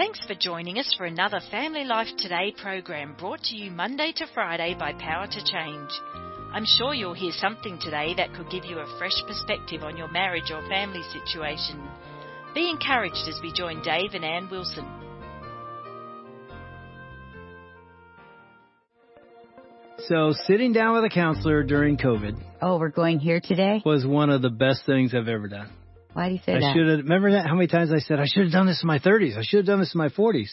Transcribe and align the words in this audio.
Thanks 0.00 0.24
for 0.26 0.34
joining 0.34 0.78
us 0.78 0.94
for 0.96 1.04
another 1.04 1.40
Family 1.50 1.84
Life 1.84 2.08
Today 2.16 2.54
program 2.56 3.14
brought 3.18 3.42
to 3.42 3.54
you 3.54 3.70
Monday 3.70 4.14
to 4.16 4.26
Friday 4.32 4.74
by 4.78 4.94
Power 4.94 5.26
to 5.26 5.44
Change. 5.44 5.90
I'm 6.54 6.64
sure 6.64 6.94
you'll 6.94 7.12
hear 7.12 7.32
something 7.32 7.78
today 7.78 8.14
that 8.16 8.32
could 8.32 8.48
give 8.48 8.64
you 8.64 8.78
a 8.78 8.96
fresh 8.98 9.12
perspective 9.26 9.82
on 9.82 9.98
your 9.98 10.10
marriage 10.10 10.50
or 10.50 10.66
family 10.70 11.02
situation. 11.12 11.86
Be 12.54 12.70
encouraged 12.70 13.28
as 13.28 13.38
we 13.42 13.52
join 13.52 13.82
Dave 13.82 14.14
and 14.14 14.24
Ann 14.24 14.48
Wilson. 14.50 14.86
So, 20.08 20.32
sitting 20.46 20.72
down 20.72 20.94
with 20.94 21.04
a 21.04 21.14
counselor 21.14 21.62
during 21.62 21.98
COVID 21.98 22.42
Oh, 22.62 22.78
we're 22.78 22.88
going 22.88 23.18
here 23.18 23.40
today? 23.40 23.82
was 23.84 24.06
one 24.06 24.30
of 24.30 24.40
the 24.40 24.48
best 24.48 24.86
things 24.86 25.14
I've 25.14 25.28
ever 25.28 25.46
done. 25.46 25.68
Why 26.12 26.28
do 26.28 26.34
you 26.34 26.40
say 26.44 26.54
I 26.54 26.60
that? 26.60 26.74
should 26.74 26.86
have, 26.88 26.98
remember 27.00 27.32
that? 27.32 27.46
How 27.46 27.54
many 27.54 27.68
times 27.68 27.92
I 27.92 27.98
said, 28.00 28.18
I 28.18 28.26
should 28.26 28.44
have 28.44 28.52
done 28.52 28.66
this 28.66 28.82
in 28.82 28.86
my 28.86 28.98
30s. 28.98 29.36
I 29.36 29.42
should 29.42 29.58
have 29.58 29.66
done 29.66 29.80
this 29.80 29.94
in 29.94 29.98
my 29.98 30.08
40s. 30.08 30.50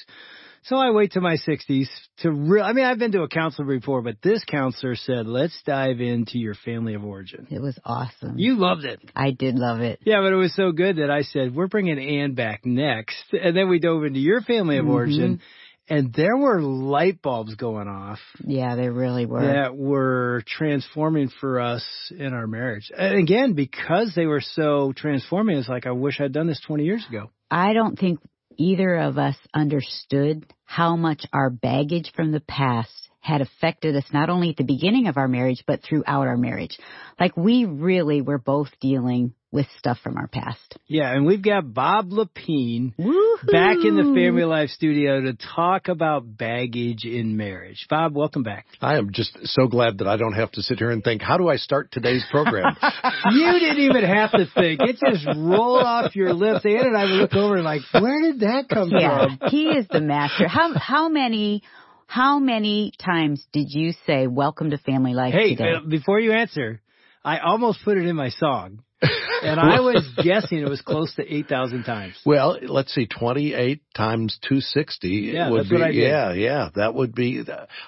So 0.63 0.75
I 0.75 0.91
wait 0.91 1.13
to 1.13 1.21
my 1.21 1.37
60s 1.37 1.87
to 2.19 2.31
real, 2.31 2.63
I 2.63 2.73
mean, 2.73 2.83
I've 2.83 2.99
been 2.99 3.13
to 3.13 3.21
a 3.21 3.29
counselor 3.29 3.67
before, 3.67 4.01
but 4.01 4.17
this 4.21 4.43
counselor 4.43 4.95
said, 4.95 5.25
let's 5.25 5.57
dive 5.65 6.01
into 6.01 6.39
your 6.39 6.55
family 6.55 6.93
of 6.93 7.05
origin. 7.05 7.47
It 7.49 7.61
was 7.61 7.77
awesome. 7.85 8.37
You 8.37 8.57
loved 8.57 8.83
it. 8.83 8.99
I 9.15 9.31
did 9.31 9.55
love 9.55 9.79
it. 9.79 9.99
Yeah, 10.03 10.19
but 10.21 10.33
it 10.33 10.35
was 10.35 10.53
so 10.55 10.71
good 10.71 10.97
that 10.97 11.09
I 11.09 11.21
said, 11.21 11.55
we're 11.55 11.67
bringing 11.67 11.97
Ann 11.99 12.33
back 12.33 12.65
next. 12.65 13.23
And 13.31 13.55
then 13.55 13.69
we 13.69 13.79
dove 13.79 14.03
into 14.03 14.19
your 14.19 14.41
family 14.41 14.77
of 14.77 14.85
Mhm. 14.85 14.89
origin 14.89 15.41
and 15.89 16.13
there 16.13 16.35
were 16.37 16.61
light 16.61 17.21
bulbs 17.21 17.55
going 17.55 17.87
off 17.87 18.19
Yeah, 18.45 18.75
they 18.75 18.89
really 18.89 19.25
were. 19.25 19.41
that 19.41 19.75
were 19.75 20.43
transforming 20.45 21.29
for 21.39 21.59
us 21.59 21.85
in 22.17 22.33
our 22.33 22.47
marriage. 22.47 22.91
And 22.95 23.17
again, 23.17 23.53
because 23.53 24.13
they 24.15 24.25
were 24.25 24.41
so 24.41 24.93
transforming, 24.95 25.57
it's 25.57 25.69
like, 25.69 25.87
I 25.87 25.91
wish 25.91 26.19
I'd 26.19 26.33
done 26.33 26.47
this 26.47 26.61
20 26.65 26.83
years 26.83 27.05
ago. 27.07 27.31
I 27.49 27.73
don't 27.73 27.97
think 27.97 28.19
either 28.57 28.95
of 28.95 29.17
us 29.17 29.35
understood 29.53 30.45
how 30.65 30.95
much 30.95 31.25
our 31.31 31.49
baggage 31.49 32.11
from 32.15 32.31
the 32.31 32.41
past 32.41 33.06
had 33.27 33.41
affected 33.41 33.95
us 33.95 34.05
not 34.13 34.29
only 34.29 34.49
at 34.51 34.57
the 34.57 34.63
beginning 34.63 35.07
of 35.07 35.17
our 35.17 35.27
marriage, 35.27 35.63
but 35.67 35.81
throughout 35.83 36.27
our 36.27 36.37
marriage. 36.37 36.77
Like 37.19 37.35
we 37.35 37.65
really 37.65 38.21
were 38.21 38.37
both 38.37 38.69
dealing 38.79 39.33
with 39.51 39.65
stuff 39.79 39.97
from 40.03 40.17
our 40.17 40.27
past. 40.27 40.77
Yeah, 40.87 41.11
and 41.13 41.25
we've 41.25 41.41
got 41.41 41.73
Bob 41.73 42.11
Lepine 42.11 42.93
Woohoo! 42.99 43.51
back 43.51 43.77
in 43.83 43.95
the 43.95 44.03
Family 44.03 44.43
Life 44.43 44.69
studio 44.71 45.21
to 45.21 45.37
talk 45.55 45.87
about 45.87 46.37
baggage 46.37 47.05
in 47.05 47.37
marriage. 47.37 47.85
Bob, 47.89 48.13
welcome 48.15 48.43
back. 48.43 48.65
I 48.81 48.97
am 48.97 49.11
just 49.13 49.37
so 49.45 49.67
glad 49.67 49.99
that 49.99 50.07
I 50.07 50.17
don't 50.17 50.33
have 50.33 50.51
to 50.53 50.61
sit 50.61 50.79
here 50.79 50.91
and 50.91 51.01
think, 51.03 51.21
how 51.21 51.37
do 51.37 51.47
I 51.47 51.55
start 51.55 51.91
today's 51.91 52.25
program? 52.31 52.75
You 53.31 53.51
didn't 53.59 53.79
even 53.79 54.03
have 54.03 54.31
to 54.31 54.45
think. 54.53 54.79
It 54.81 54.97
just 55.03 55.25
rolled 55.37 55.83
off 55.83 56.15
your 56.15 56.33
lips. 56.33 56.65
Ann 56.65 56.85
and 56.85 56.97
I 56.97 57.03
would 57.05 57.13
look 57.13 57.33
over 57.35 57.55
and 57.55 57.63
like, 57.65 57.81
where 57.93 58.21
did 58.21 58.41
that 58.41 58.69
come 58.69 58.89
Yeah, 58.91 59.27
from? 59.39 59.49
he 59.49 59.65
is 59.69 59.85
the 59.89 60.01
master. 60.01 60.47
How 60.47 60.73
how 60.75 61.09
many 61.09 61.63
how 62.07 62.39
many 62.39 62.91
times 62.97 63.45
did 63.53 63.67
you 63.69 63.93
say 64.05 64.27
"Welcome 64.27 64.71
to 64.71 64.77
Family 64.77 65.13
Life" 65.13 65.33
Hey, 65.33 65.55
today? 65.55 65.73
uh, 65.75 65.81
before 65.87 66.19
you 66.19 66.31
answer, 66.31 66.81
I 67.23 67.39
almost 67.39 67.79
put 67.83 67.97
it 67.97 68.05
in 68.07 68.15
my 68.15 68.29
song. 68.29 68.81
And 69.43 69.59
I 69.59 69.81
was 69.81 70.03
guessing 70.23 70.57
it 70.57 70.67
was 70.67 70.81
close 70.81 71.13
to 71.17 71.21
8,000 71.35 71.83
times. 71.83 72.15
well, 72.25 72.57
let's 72.59 72.91
see, 72.91 73.05
28 73.05 73.81
times 73.95 74.35
260 74.41 75.07
Yeah, 75.09 75.51
would 75.51 75.59
that's 75.59 75.69
be, 75.69 75.75
what 75.75 75.83
I 75.83 75.91
did. 75.91 75.95
yeah, 76.09 76.33
yeah, 76.33 76.69
that 76.73 76.95
would 76.95 77.13
be, 77.13 77.43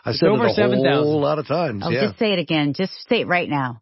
I 0.06 0.11
said 0.11 0.30
over 0.30 0.45
it 0.45 0.52
a 0.52 0.54
7,000. 0.54 0.86
whole 1.04 1.20
lot 1.20 1.39
of 1.39 1.48
times, 1.48 1.81
oh, 1.83 1.89
yeah. 1.89 2.06
just 2.06 2.20
say 2.20 2.33
it 2.33 2.39
again. 2.39 2.73
Just 2.78 2.92
say 3.09 3.22
it 3.22 3.28
right 3.28 3.50
now. 3.50 3.81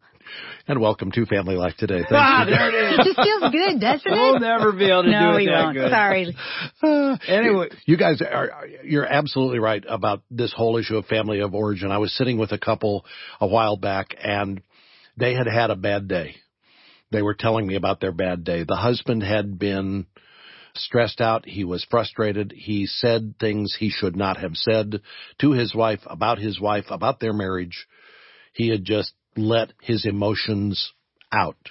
And 0.66 0.80
welcome 0.80 1.10
to 1.12 1.24
Family 1.26 1.56
Life 1.56 1.74
Today. 1.78 1.98
Thanks 1.98 2.12
Ah, 2.12 2.44
for 2.44 2.50
there 2.50 2.68
it 2.68 2.74
It 2.74 3.00
is. 3.00 3.06
just 3.06 3.20
feels 3.22 3.52
good, 3.52 3.80
doesn't 3.80 4.06
it? 4.06 4.14
We'll 4.14 4.38
never 4.40 4.72
be 4.72 4.90
able 4.90 5.04
to 5.04 5.10
no, 5.10 5.20
do 5.32 5.34
it 5.34 5.36
we 5.38 5.46
that 5.46 5.64
won't. 5.64 5.76
good. 5.76 5.90
Sorry. 5.90 6.36
Anyway, 7.28 7.68
You 7.86 7.96
guys 7.96 8.20
are, 8.22 8.50
you're 8.84 9.06
absolutely 9.06 9.58
right 9.58 9.84
about 9.88 10.22
this 10.30 10.52
whole 10.52 10.76
issue 10.76 10.96
of 10.96 11.06
family 11.06 11.40
of 11.40 11.54
origin. 11.54 11.90
I 11.90 11.98
was 11.98 12.12
sitting 12.14 12.38
with 12.38 12.52
a 12.52 12.58
couple 12.58 13.04
a 13.40 13.46
while 13.46 13.76
back 13.76 14.14
and 14.22 14.60
they 15.16 15.34
had 15.34 15.46
had 15.46 15.70
a 15.70 15.76
bad 15.76 16.08
day. 16.08 16.36
They 17.10 17.22
were 17.22 17.34
telling 17.34 17.66
me 17.66 17.74
about 17.76 18.00
their 18.00 18.12
bad 18.12 18.44
day. 18.44 18.64
The 18.64 18.76
husband 18.76 19.22
had 19.22 19.58
been 19.58 20.06
stressed 20.74 21.20
out. 21.22 21.46
He 21.46 21.64
was 21.64 21.86
frustrated. 21.90 22.52
He 22.54 22.86
said 22.86 23.34
things 23.40 23.74
he 23.78 23.88
should 23.88 24.14
not 24.14 24.36
have 24.36 24.54
said 24.54 25.00
to 25.40 25.52
his 25.52 25.74
wife, 25.74 26.00
about 26.06 26.38
his 26.38 26.60
wife, 26.60 26.84
about 26.90 27.18
their 27.18 27.32
marriage. 27.32 27.86
He 28.52 28.68
had 28.68 28.84
just 28.84 29.12
let 29.38 29.72
his 29.80 30.04
emotions 30.04 30.92
out. 31.32 31.70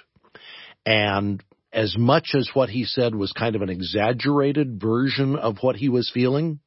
And 0.86 1.42
as 1.72 1.96
much 1.98 2.34
as 2.34 2.50
what 2.54 2.70
he 2.70 2.84
said 2.84 3.14
was 3.14 3.32
kind 3.32 3.54
of 3.54 3.62
an 3.62 3.68
exaggerated 3.68 4.80
version 4.80 5.36
of 5.36 5.58
what 5.60 5.76
he 5.76 5.88
was 5.88 6.10
feeling, 6.12 6.60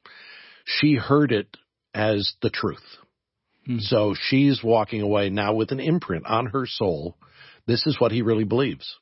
she 0.64 0.94
heard 0.94 1.32
it 1.32 1.56
as 1.94 2.34
the 2.40 2.50
truth. 2.50 2.78
Hmm. 3.66 3.78
So 3.78 4.14
she's 4.18 4.62
walking 4.62 5.02
away 5.02 5.30
now 5.30 5.54
with 5.54 5.72
an 5.72 5.80
imprint 5.80 6.26
on 6.26 6.46
her 6.46 6.66
soul. 6.66 7.16
This 7.66 7.86
is 7.86 8.00
what 8.00 8.12
he 8.12 8.22
really 8.22 8.44
believes. 8.44 8.96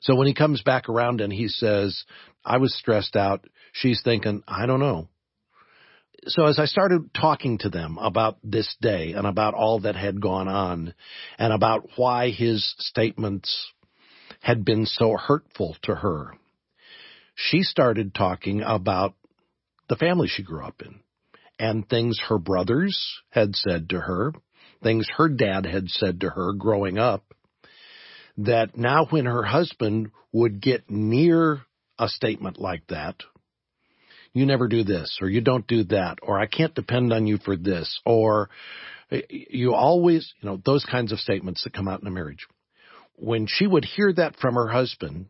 So 0.00 0.14
when 0.14 0.26
he 0.26 0.34
comes 0.34 0.62
back 0.62 0.88
around 0.88 1.20
and 1.20 1.32
he 1.32 1.48
says, 1.48 2.04
I 2.44 2.56
was 2.56 2.74
stressed 2.74 3.16
out, 3.16 3.44
she's 3.72 4.02
thinking, 4.02 4.42
I 4.48 4.66
don't 4.66 4.80
know. 4.80 5.08
So 6.26 6.44
as 6.44 6.58
I 6.58 6.66
started 6.66 7.14
talking 7.14 7.58
to 7.58 7.70
them 7.70 7.96
about 7.98 8.36
this 8.42 8.76
day 8.80 9.12
and 9.12 9.26
about 9.26 9.54
all 9.54 9.80
that 9.80 9.96
had 9.96 10.20
gone 10.20 10.48
on 10.48 10.94
and 11.38 11.52
about 11.52 11.88
why 11.96 12.30
his 12.30 12.74
statements 12.78 13.72
had 14.40 14.64
been 14.64 14.84
so 14.84 15.16
hurtful 15.16 15.76
to 15.82 15.94
her, 15.94 16.34
she 17.34 17.62
started 17.62 18.14
talking 18.14 18.62
about 18.62 19.14
the 19.88 19.96
family 19.96 20.28
she 20.28 20.42
grew 20.42 20.62
up 20.62 20.82
in 20.82 21.00
and 21.58 21.88
things 21.88 22.20
her 22.28 22.38
brothers 22.38 22.98
had 23.30 23.56
said 23.56 23.88
to 23.90 24.00
her, 24.00 24.32
things 24.82 25.06
her 25.16 25.28
dad 25.28 25.64
had 25.64 25.88
said 25.88 26.20
to 26.20 26.30
her 26.30 26.52
growing 26.52 26.98
up, 26.98 27.24
that 28.36 28.76
now 28.76 29.06
when 29.06 29.26
her 29.26 29.42
husband 29.42 30.10
would 30.32 30.60
get 30.60 30.90
near 30.90 31.62
a 31.98 32.08
statement 32.08 32.58
like 32.58 32.86
that, 32.88 33.16
you 34.32 34.46
never 34.46 34.68
do 34.68 34.84
this, 34.84 35.18
or 35.20 35.28
you 35.28 35.40
don't 35.40 35.66
do 35.66 35.84
that, 35.84 36.18
or 36.22 36.38
I 36.38 36.46
can't 36.46 36.74
depend 36.74 37.12
on 37.12 37.26
you 37.26 37.38
for 37.38 37.56
this, 37.56 38.00
or 38.04 38.48
you 39.28 39.74
always, 39.74 40.32
you 40.40 40.48
know, 40.48 40.60
those 40.64 40.84
kinds 40.84 41.12
of 41.12 41.18
statements 41.18 41.64
that 41.64 41.72
come 41.72 41.88
out 41.88 42.00
in 42.00 42.06
a 42.06 42.12
marriage. 42.12 42.46
When 43.16 43.46
she 43.48 43.66
would 43.66 43.84
hear 43.84 44.12
that 44.12 44.36
from 44.36 44.54
her 44.54 44.68
husband, 44.68 45.26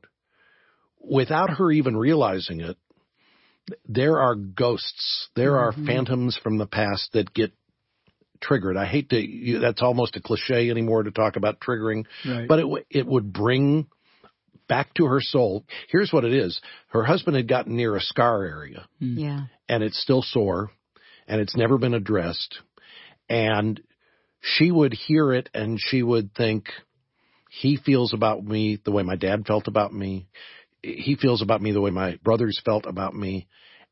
without 1.00 1.50
her 1.50 1.72
even 1.72 1.96
realizing 1.96 2.60
it, 2.60 2.76
there 3.88 4.20
are 4.20 4.34
ghosts, 4.34 5.28
there 5.34 5.58
are 5.58 5.72
Mhm. 5.72 5.86
phantoms 5.86 6.36
from 6.36 6.58
the 6.58 6.66
past 6.66 7.12
that 7.12 7.32
get 7.32 7.52
triggered. 8.40 8.76
I 8.76 8.86
hate 8.86 9.10
to, 9.10 9.20
you, 9.20 9.60
that's 9.60 9.82
almost 9.82 10.16
a 10.16 10.20
cliche 10.20 10.70
anymore 10.70 11.02
to 11.02 11.10
talk 11.10 11.36
about 11.36 11.60
triggering, 11.60 12.04
right. 12.26 12.48
but 12.48 12.58
it, 12.58 12.86
it 12.90 13.06
would 13.06 13.32
bring 13.32 13.86
back 14.70 14.94
to 14.94 15.06
her 15.06 15.20
soul. 15.20 15.64
Here's 15.90 16.12
what 16.12 16.24
it 16.24 16.32
is. 16.32 16.60
Her 16.88 17.02
husband 17.02 17.36
had 17.36 17.48
gotten 17.48 17.76
near 17.76 17.96
a 17.96 18.00
scar 18.00 18.44
area 18.44 18.86
hmm. 19.00 19.18
Yeah. 19.18 19.40
and 19.68 19.82
it's 19.82 20.00
still 20.00 20.22
sore 20.22 20.70
and 21.26 21.40
it's 21.40 21.56
never 21.56 21.76
been 21.76 21.92
addressed. 21.92 22.60
And 23.28 23.80
she 24.40 24.70
would 24.70 24.94
hear 24.94 25.32
it 25.34 25.50
and 25.52 25.78
she 25.78 26.02
would 26.02 26.34
think, 26.34 26.68
he 27.50 27.76
feels 27.84 28.14
about 28.14 28.44
me 28.44 28.78
the 28.84 28.92
way 28.92 29.02
my 29.02 29.16
dad 29.16 29.44
felt 29.44 29.66
about 29.66 29.92
me. 29.92 30.28
He 30.82 31.16
feels 31.16 31.42
about 31.42 31.60
me 31.60 31.72
the 31.72 31.80
way 31.80 31.90
my 31.90 32.16
brothers 32.22 32.60
felt 32.64 32.86
about 32.86 33.12
me. 33.12 33.48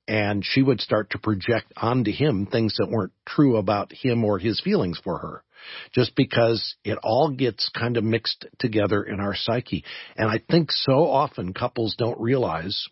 And 0.07 0.45
she 0.45 0.63
would 0.63 0.81
start 0.81 1.11
to 1.11 1.19
project 1.19 1.73
onto 1.77 2.13
him 2.13 2.47
things 2.47 2.77
that 2.79 2.89
weren't 2.89 3.13
true 3.27 3.57
about 3.57 3.93
him 3.93 4.25
or 4.25 4.39
his 4.39 4.61
feelings 4.61 5.01
for 5.03 5.19
her. 5.19 5.43
Just 5.93 6.15
because 6.17 6.77
it 6.85 6.99
all 7.03 7.31
gets 7.31 7.69
kind 7.77 7.97
of 7.97 8.05
mixed 8.05 8.47
together 8.59 9.03
in 9.03 9.21
our 9.21 9.35
psyche. 9.35 9.85
And 10.17 10.31
I 10.31 10.41
think 10.51 10.71
so 10.73 11.09
often 11.09 11.55
couples 11.55 11.95
don't 11.99 12.21
realize 12.21 12.87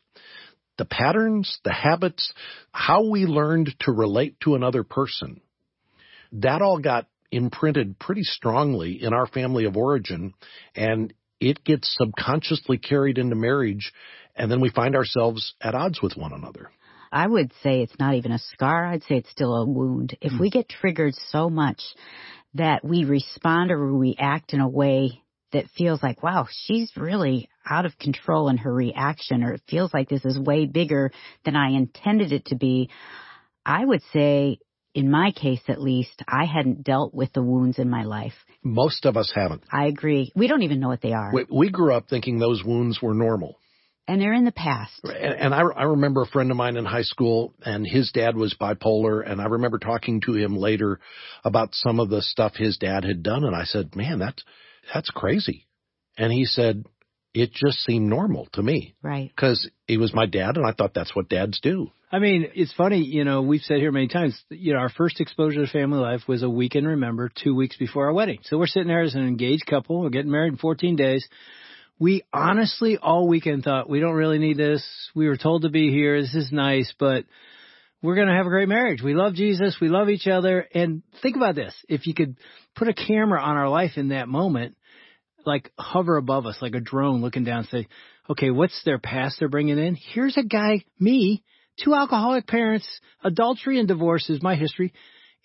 the 0.79 0.85
patterns, 0.85 1.59
the 1.65 1.73
habits, 1.73 2.33
how 2.71 3.09
we 3.09 3.27
learned 3.27 3.75
to 3.81 3.93
relate 3.93 4.39
to 4.41 4.55
another 4.55 4.83
person, 4.83 5.41
that 6.33 6.63
all 6.63 6.79
got 6.79 7.07
imprinted 7.33 7.99
pretty 7.99 8.23
strongly 8.23 9.03
in 9.03 9.13
our 9.13 9.27
family 9.27 9.65
of 9.65 9.77
origin 9.77 10.33
and 10.75 11.13
it 11.41 11.65
gets 11.65 11.95
subconsciously 11.99 12.79
carried 12.79 13.19
into 13.19 13.35
marriage 13.35 13.93
and 14.37 14.51
then 14.51 14.61
we 14.61 14.71
find 14.71 14.95
ourselves 14.95 15.55
at 15.61 15.75
odds 15.75 16.01
with 16.01 16.17
one 16.17 16.33
another. 16.33 16.71
I 17.11 17.27
would 17.27 17.53
say 17.63 17.83
it's 17.83 17.99
not 17.99 18.15
even 18.15 18.33
a 18.33 18.39
scar. 18.39 18.85
I'd 18.85 19.03
say 19.05 19.17
it's 19.17 19.31
still 19.31 19.55
a 19.55 19.65
wound. 19.65 20.17
If 20.21 20.33
hmm. 20.33 20.41
we 20.41 20.51
get 20.51 20.69
triggered 20.69 21.15
so 21.31 21.49
much 21.49 21.81
that 22.57 22.85
we 22.85 23.05
respond 23.05 23.71
or 23.71 23.79
react 23.79 24.53
in 24.53 24.61
a 24.61 24.69
way 24.69 25.23
that 25.53 25.69
feels 25.77 26.03
like, 26.03 26.23
wow, 26.23 26.47
she's 26.51 26.91
really 26.97 27.49
out 27.69 27.87
of 27.87 27.99
control 27.99 28.49
in 28.49 28.59
her 28.59 28.73
reaction, 28.73 29.43
or 29.43 29.55
it 29.55 29.63
feels 29.69 29.93
like 29.95 30.09
this 30.09 30.25
is 30.25 30.39
way 30.39 30.67
bigger 30.67 31.11
than 31.45 31.57
I 31.57 31.71
intended 31.71 32.33
it 32.33 32.47
to 32.47 32.57
be, 32.57 32.91
I 33.65 33.85
would 33.85 34.03
say, 34.13 34.59
in 34.95 35.11
my 35.11 35.31
case 35.33 35.61
at 35.69 35.81
least, 35.81 36.23
I 36.27 36.45
hadn't 36.45 36.83
dealt 36.83 37.15
with 37.15 37.33
the 37.33 37.43
wounds 37.43 37.79
in 37.79 37.91
my 37.91 38.05
life. 38.05 38.33
Most 38.63 39.05
of 39.05 39.17
us 39.17 39.31
haven't. 39.35 39.63
I 39.71 39.87
agree. 39.87 40.33
We 40.35 40.49
don't 40.49 40.63
even 40.63 40.81
know 40.81 40.89
what 40.89 41.03
they 41.03 41.13
are. 41.13 41.31
We, 41.33 41.47
we 41.51 41.71
grew 41.71 41.93
up 41.93 42.09
thinking 42.09 42.39
those 42.39 42.65
wounds 42.65 43.01
were 43.03 43.15
normal. 43.15 43.59
And 44.09 44.21
they're 44.21 44.33
in 44.33 44.45
the 44.45 44.53
past. 44.53 45.01
And, 45.03 45.15
and 45.15 45.55
I, 45.55 45.63
I 45.63 45.83
remember 45.85 46.23
a 46.23 46.27
friend 46.27 46.51
of 46.51 46.57
mine 46.57 46.77
in 46.77 46.85
high 46.85 47.03
school, 47.03 47.55
and 47.65 47.87
his 47.87 48.13
dad 48.13 48.37
was 48.37 48.55
bipolar, 48.61 49.29
and 49.29 49.41
I 49.41 49.47
remember 49.47 49.79
talking 49.79 50.21
to 50.23 50.35
him 50.35 50.57
later 50.57 51.01
about 51.45 51.75
some 51.75 51.99
of 51.99 52.09
the 52.09 52.23
stuff 52.23 52.55
his 52.55 52.79
dad 52.79 53.05
had 53.05 53.23
done, 53.23 53.45
and 53.45 53.55
I 53.55 53.65
said, 53.65 53.97
"Man, 53.97 54.19
that's 54.19 54.45
that's 54.95 55.11
crazy," 55.11 55.67
and 56.17 56.33
he 56.33 56.45
said, 56.45 56.85
"It 57.35 57.53
just 57.53 57.79
seemed 57.81 58.09
normal 58.09 58.47
to 58.53 58.63
me." 58.63 58.95
Right. 59.03 59.33
Because 59.35 59.69
he 59.89 59.97
was 59.97 60.15
my 60.15 60.27
dad, 60.27 60.57
and 60.57 60.67
I 60.67 60.73
thought 60.73 60.95
that's 60.95 61.17
what 61.17 61.29
dads 61.29 61.61
do. 61.61 61.91
I 62.11 62.21
mean, 62.21 62.49
it's 62.55 62.73
funny, 62.73 63.03
you 63.03 63.25
know, 63.25 63.43
we've 63.43 63.63
said 63.63 63.79
here 63.79 63.91
many 63.91 64.07
times, 64.07 64.41
you 64.49 64.75
know, 64.75 64.79
our 64.79 64.89
first 64.89 65.21
exposure 65.21 65.67
to 65.67 65.71
family 65.71 65.99
life 65.99 66.23
was 66.29 66.45
a 66.45 66.49
weekend 66.49 66.87
remember 66.87 67.33
two 67.43 67.53
weeks 67.53 67.77
before 67.77 68.07
our 68.07 68.13
wedding. 68.13 68.39
So 68.45 68.57
we're 68.57 68.69
sitting 68.69 68.87
there 68.87 69.03
as 69.03 69.17
an 69.17 69.27
engaged 69.27 69.67
couple, 69.67 70.01
we're 70.01 70.11
getting 70.11 70.31
married 70.31 70.53
in 70.53 70.57
14 70.59 70.95
days 70.95 71.29
we 71.99 72.23
honestly 72.33 72.99
all 72.99 73.27
weekend 73.27 73.65
thought 73.65 73.89
we 73.89 74.01
don't 74.01 74.15
really 74.15 74.39
need 74.39 74.57
this. 74.57 74.85
We 75.15 75.29
were 75.29 75.37
told 75.37 75.63
to 75.63 75.71
be 75.71 75.91
here. 75.91 76.21
This 76.21 76.35
is 76.35 76.53
nice, 76.53 76.93
but 76.99 77.25
we're 78.03 78.17
going 78.17 78.29
to 78.29 78.35
have 78.35 78.47
a 78.47 78.51
great 78.51 78.69
marriage. 78.69 79.03
We 79.03 79.15
love 79.15 79.35
Jesus. 79.35 79.79
We 79.81 79.89
love 79.89 80.09
each 80.09 80.27
other. 80.27 80.67
And 80.75 81.03
think 81.23 81.37
about 81.37 81.55
this. 81.55 81.75
If 81.89 82.07
you 82.07 82.15
could 82.15 82.37
put 82.75 82.89
a 82.89 82.95
camera 82.95 83.41
on 83.41 83.57
our 83.57 83.69
life 83.69 83.93
in 83.97 84.09
that 84.09 84.29
moment, 84.29 84.77
like 85.47 85.73
hover 85.79 86.17
above 86.17 86.45
us, 86.45 86.59
like 86.61 86.75
a 86.75 86.81
drone 86.81 87.23
looking 87.23 87.45
down 87.45 87.61
and 87.61 87.69
say, 87.69 87.89
okay, 88.29 88.51
what's 88.51 88.83
their 88.85 88.99
past 88.99 89.37
they're 89.39 89.49
bringing 89.49 89.79
in? 89.79 89.97
Here's 89.97 90.37
a 90.37 90.43
guy, 90.43 90.85
me, 91.01 91.43
two 91.83 91.95
alcoholic 91.95 92.47
parents, 92.47 92.87
adultery 93.25 93.79
and 93.79 93.89
divorce 93.89 94.29
is 94.29 94.43
my 94.43 94.57
history, 94.57 94.93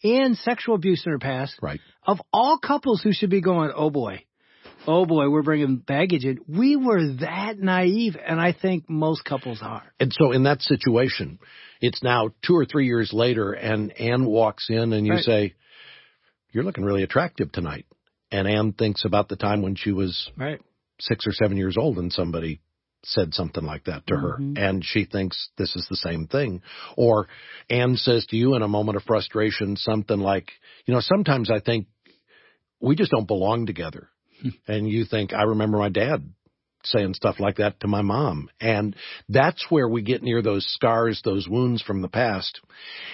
and 0.03 0.35
sexual 0.37 0.75
abuse 0.75 1.03
in 1.05 1.11
her 1.11 1.19
past. 1.19 1.55
Right. 1.61 1.79
Of 2.05 2.19
all 2.33 2.57
couples 2.57 3.01
who 3.01 3.13
should 3.13 3.29
be 3.29 3.41
going, 3.41 3.71
oh 3.75 3.91
boy, 3.91 4.25
oh 4.87 5.05
boy, 5.05 5.29
we're 5.29 5.43
bringing 5.43 5.77
baggage 5.77 6.25
in. 6.25 6.39
We 6.47 6.75
were 6.75 7.13
that 7.19 7.59
naive, 7.59 8.15
and 8.23 8.39
I 8.39 8.53
think 8.53 8.89
most 8.89 9.25
couples 9.25 9.59
are. 9.61 9.83
And 9.99 10.13
so 10.13 10.31
in 10.31 10.43
that 10.43 10.61
situation, 10.61 11.39
it's 11.81 12.03
now 12.03 12.29
two 12.45 12.55
or 12.55 12.65
three 12.65 12.85
years 12.85 13.11
later, 13.13 13.53
and 13.53 13.91
Ann 13.99 14.25
walks 14.25 14.67
in, 14.69 14.93
and 14.93 15.05
you 15.05 15.13
right. 15.13 15.23
say, 15.23 15.53
"You're 16.51 16.63
looking 16.63 16.83
really 16.83 17.03
attractive 17.03 17.51
tonight." 17.51 17.85
And 18.31 18.47
Ann 18.47 18.73
thinks 18.73 19.03
about 19.05 19.29
the 19.29 19.35
time 19.35 19.61
when 19.61 19.75
she 19.75 19.91
was 19.91 20.29
right. 20.37 20.61
six 20.99 21.27
or 21.27 21.33
seven 21.33 21.57
years 21.57 21.75
old, 21.77 21.97
and 21.97 22.11
somebody 22.11 22.61
said 23.03 23.33
something 23.33 23.63
like 23.63 23.85
that 23.85 24.05
to 24.07 24.13
mm-hmm. 24.13 24.55
her 24.55 24.61
and 24.61 24.85
she 24.85 25.05
thinks 25.05 25.49
this 25.57 25.75
is 25.75 25.87
the 25.89 25.95
same 25.95 26.27
thing 26.27 26.61
or 26.95 27.27
Ann 27.69 27.95
says 27.95 28.25
to 28.27 28.37
you 28.37 28.55
in 28.55 28.61
a 28.61 28.67
moment 28.67 28.95
of 28.95 29.03
frustration 29.03 29.75
something 29.75 30.19
like 30.19 30.51
you 30.85 30.93
know 30.93 30.99
sometimes 30.99 31.49
I 31.49 31.61
think 31.61 31.87
we 32.79 32.95
just 32.95 33.11
don't 33.11 33.27
belong 33.27 33.65
together 33.65 34.09
and 34.67 34.89
you 34.89 35.05
think, 35.05 35.33
I 35.33 35.43
remember 35.43 35.77
my 35.77 35.89
dad 35.89 36.23
saying 36.83 37.13
stuff 37.13 37.39
like 37.39 37.57
that 37.57 37.79
to 37.79 37.87
my 37.87 38.01
mom. 38.01 38.49
And 38.59 38.95
that's 39.29 39.65
where 39.69 39.87
we 39.87 40.01
get 40.01 40.23
near 40.23 40.41
those 40.41 40.65
scars, 40.73 41.21
those 41.23 41.47
wounds 41.47 41.81
from 41.81 42.01
the 42.01 42.07
past. 42.07 42.59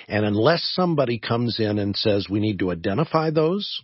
And 0.07 0.25
unless 0.25 0.63
somebody 0.73 1.19
comes 1.19 1.59
in 1.59 1.77
and 1.77 1.95
says 1.95 2.27
we 2.29 2.39
need 2.39 2.59
to 2.59 2.71
identify 2.71 3.29
those, 3.29 3.81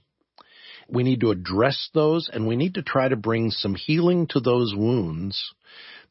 we 0.90 1.04
need 1.04 1.22
to 1.22 1.32
address 1.32 1.90
those, 1.94 2.30
and 2.32 2.48
we 2.48 2.56
need 2.56 2.76
to 2.76 2.84
try 2.84 3.08
to 3.08 3.16
bring 3.16 3.52
some 3.52 3.76
healing 3.76 4.28
to 4.28 4.40
those 4.40 4.74
wounds, 4.76 5.54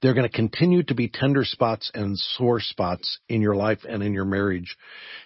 they're 0.02 0.14
going 0.14 0.28
to 0.28 0.37
continue 0.37 0.82
to 0.82 0.94
be 0.94 1.08
tender 1.08 1.44
spots 1.44 1.90
and 1.94 2.19
sore 2.19 2.60
spots 2.60 3.20
in 3.28 3.40
your 3.40 3.54
life 3.54 3.78
and 3.88 4.02
in 4.02 4.12
your 4.12 4.25
marriage. 4.25 4.76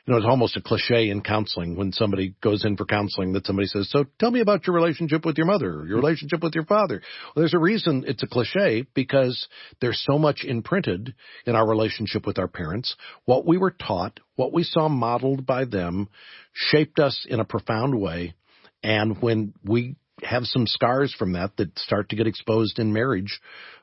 You 0.05 0.13
know, 0.13 0.19
it's 0.19 0.27
almost 0.27 0.57
a 0.57 0.61
cliche 0.61 1.09
in 1.09 1.23
counseling 1.23 1.77
when 1.77 1.93
somebody 1.93 2.35
goes 2.43 2.65
in 2.65 2.77
for 2.77 2.85
counseling 2.85 3.33
that 3.33 3.47
somebody 3.47 3.69
says, 3.69 3.89
so 3.91 4.05
tell 4.21 4.31
me 4.31 4.41
about 4.41 4.67
your 4.67 4.77
relationship 4.77 5.25
with 5.25 5.39
your 5.39 5.47
mother, 5.47 5.85
your 5.87 5.97
relationship 5.97 6.43
with 6.43 6.55
your 6.55 6.67
father. 6.67 7.01
Well, 7.35 7.43
there's 7.43 7.55
a 7.55 7.59
reason 7.59 8.05
it's 8.07 8.23
a 8.23 8.27
cliche 8.27 8.87
because 8.95 9.49
there's 9.81 10.05
so 10.07 10.19
much 10.19 10.45
imprinted 10.45 11.15
in 11.47 11.57
our 11.57 11.67
relationship 11.67 12.27
with 12.27 12.39
our 12.39 12.49
parents. 12.49 12.95
What 13.25 13.47
we 13.47 13.57
were 13.57 13.73
taught, 13.73 14.21
what 14.37 14.53
we 14.53 14.63
saw 14.63 14.89
modeled 14.89 15.47
by 15.47 15.65
them 15.65 16.09
shaped 16.53 16.99
us 16.99 17.27
in 17.29 17.41
a 17.41 17.45
profound 17.45 17.99
way. 17.99 18.35
And 18.83 19.21
when 19.23 19.55
we 19.65 19.97
have 20.23 20.45
some 20.45 20.67
scars 20.67 21.15
from 21.19 21.33
that 21.33 21.57
that 21.57 21.79
start 21.79 22.09
to 22.09 22.17
get 22.17 22.27
exposed 22.27 22.79
in 22.79 22.93
marriage, 22.93 23.41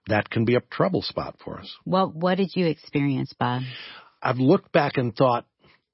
that 0.08 0.30
can 0.30 0.46
be 0.46 0.56
a 0.56 0.62
trouble 0.72 1.02
spot 1.02 1.36
for 1.44 1.60
us. 1.60 1.72
Well, 1.86 2.12
what 2.14 2.36
did 2.36 2.56
you 2.56 2.66
experience, 2.68 3.34
Bob? 3.40 3.62
I've 4.22 4.38
looked 4.38 4.72
back 4.72 4.98
and 4.98 5.16
thought, 5.16 5.46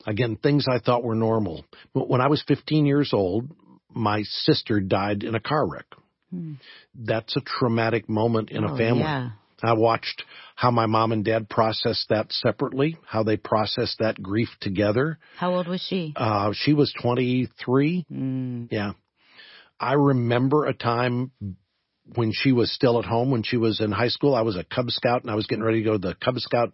again, 0.06 0.38
things 0.38 0.66
I 0.70 0.80
thought 0.80 1.04
were 1.04 1.16
normal. 1.16 1.66
When 1.94 2.22
I 2.22 2.28
was 2.28 2.44
15 2.48 2.86
years 2.86 3.12
old, 3.14 3.52
my 3.94 4.24
sister 4.24 4.80
died 4.80 5.24
in 5.24 5.36
a 5.36 5.40
car 5.40 5.68
wreck. 5.68 5.86
Hmm. 6.32 6.54
That's 6.96 7.36
a 7.36 7.42
traumatic 7.42 8.08
moment 8.08 8.52
in 8.52 8.64
oh, 8.64 8.74
a 8.74 8.78
family. 8.78 9.02
Yeah. 9.02 9.30
I 9.62 9.74
watched 9.74 10.24
how 10.56 10.72
my 10.72 10.86
mom 10.86 11.12
and 11.12 11.26
dad 11.26 11.50
processed 11.50 12.08
that 12.10 12.32
separately, 12.32 12.98
how 13.06 13.24
they 13.24 13.36
processed 13.36 13.98
that 14.00 14.22
grief 14.22 14.50
together. 14.62 15.20
How 15.38 15.54
old 15.56 15.68
was 15.68 15.82
she? 15.82 16.14
Uh, 16.16 16.54
she 16.54 16.74
was 16.74 16.94
23. 17.02 18.06
Mm. 18.12 18.68
Yeah. 18.72 18.92
I 19.80 19.94
remember 19.94 20.66
a 20.66 20.74
time 20.74 21.32
when 22.16 22.32
she 22.34 22.52
was 22.52 22.72
still 22.72 23.00
at 23.00 23.06
home, 23.06 23.32
when 23.32 23.44
she 23.44 23.58
was 23.58 23.82
in 23.82 23.92
high 23.92 24.08
school. 24.08 24.36
I 24.36 24.42
was 24.42 24.56
a 24.56 24.64
Cub 24.64 24.90
Scout 24.90 25.22
and 25.22 25.32
I 25.32 25.36
was 25.36 25.48
getting 25.48 25.64
ready 25.64 25.80
to 25.80 25.86
go 25.86 25.92
to 25.94 25.98
the 26.00 26.16
Cub 26.16 26.38
Scout 26.38 26.74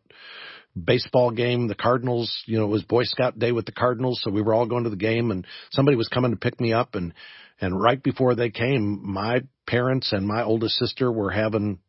baseball 0.81 1.31
game. 1.31 1.67
The 1.67 1.75
Cardinals, 1.75 2.43
you 2.45 2.57
know, 2.57 2.65
it 2.65 2.69
was 2.69 2.83
Boy 2.83 3.03
Scout 3.03 3.37
day 3.37 3.51
with 3.51 3.65
the 3.65 3.71
Cardinals, 3.71 4.21
so 4.23 4.31
we 4.31 4.41
were 4.41 4.53
all 4.53 4.65
going 4.65 4.85
to 4.85 4.89
the 4.89 4.95
game 4.95 5.31
and 5.31 5.45
somebody 5.71 5.97
was 5.97 6.07
coming 6.07 6.31
to 6.31 6.37
pick 6.37 6.59
me 6.59 6.73
up 6.73 6.95
and 6.95 7.13
and 7.61 7.79
right 7.79 8.01
before 8.01 8.35
they 8.35 8.49
came, 8.49 8.99
my 9.01 9.41
parents 9.65 10.11
and 10.11 10.27
my 10.27 10.43
oldest 10.43 10.75
sister 10.75 11.09
were 11.09 11.31
having 11.31 11.79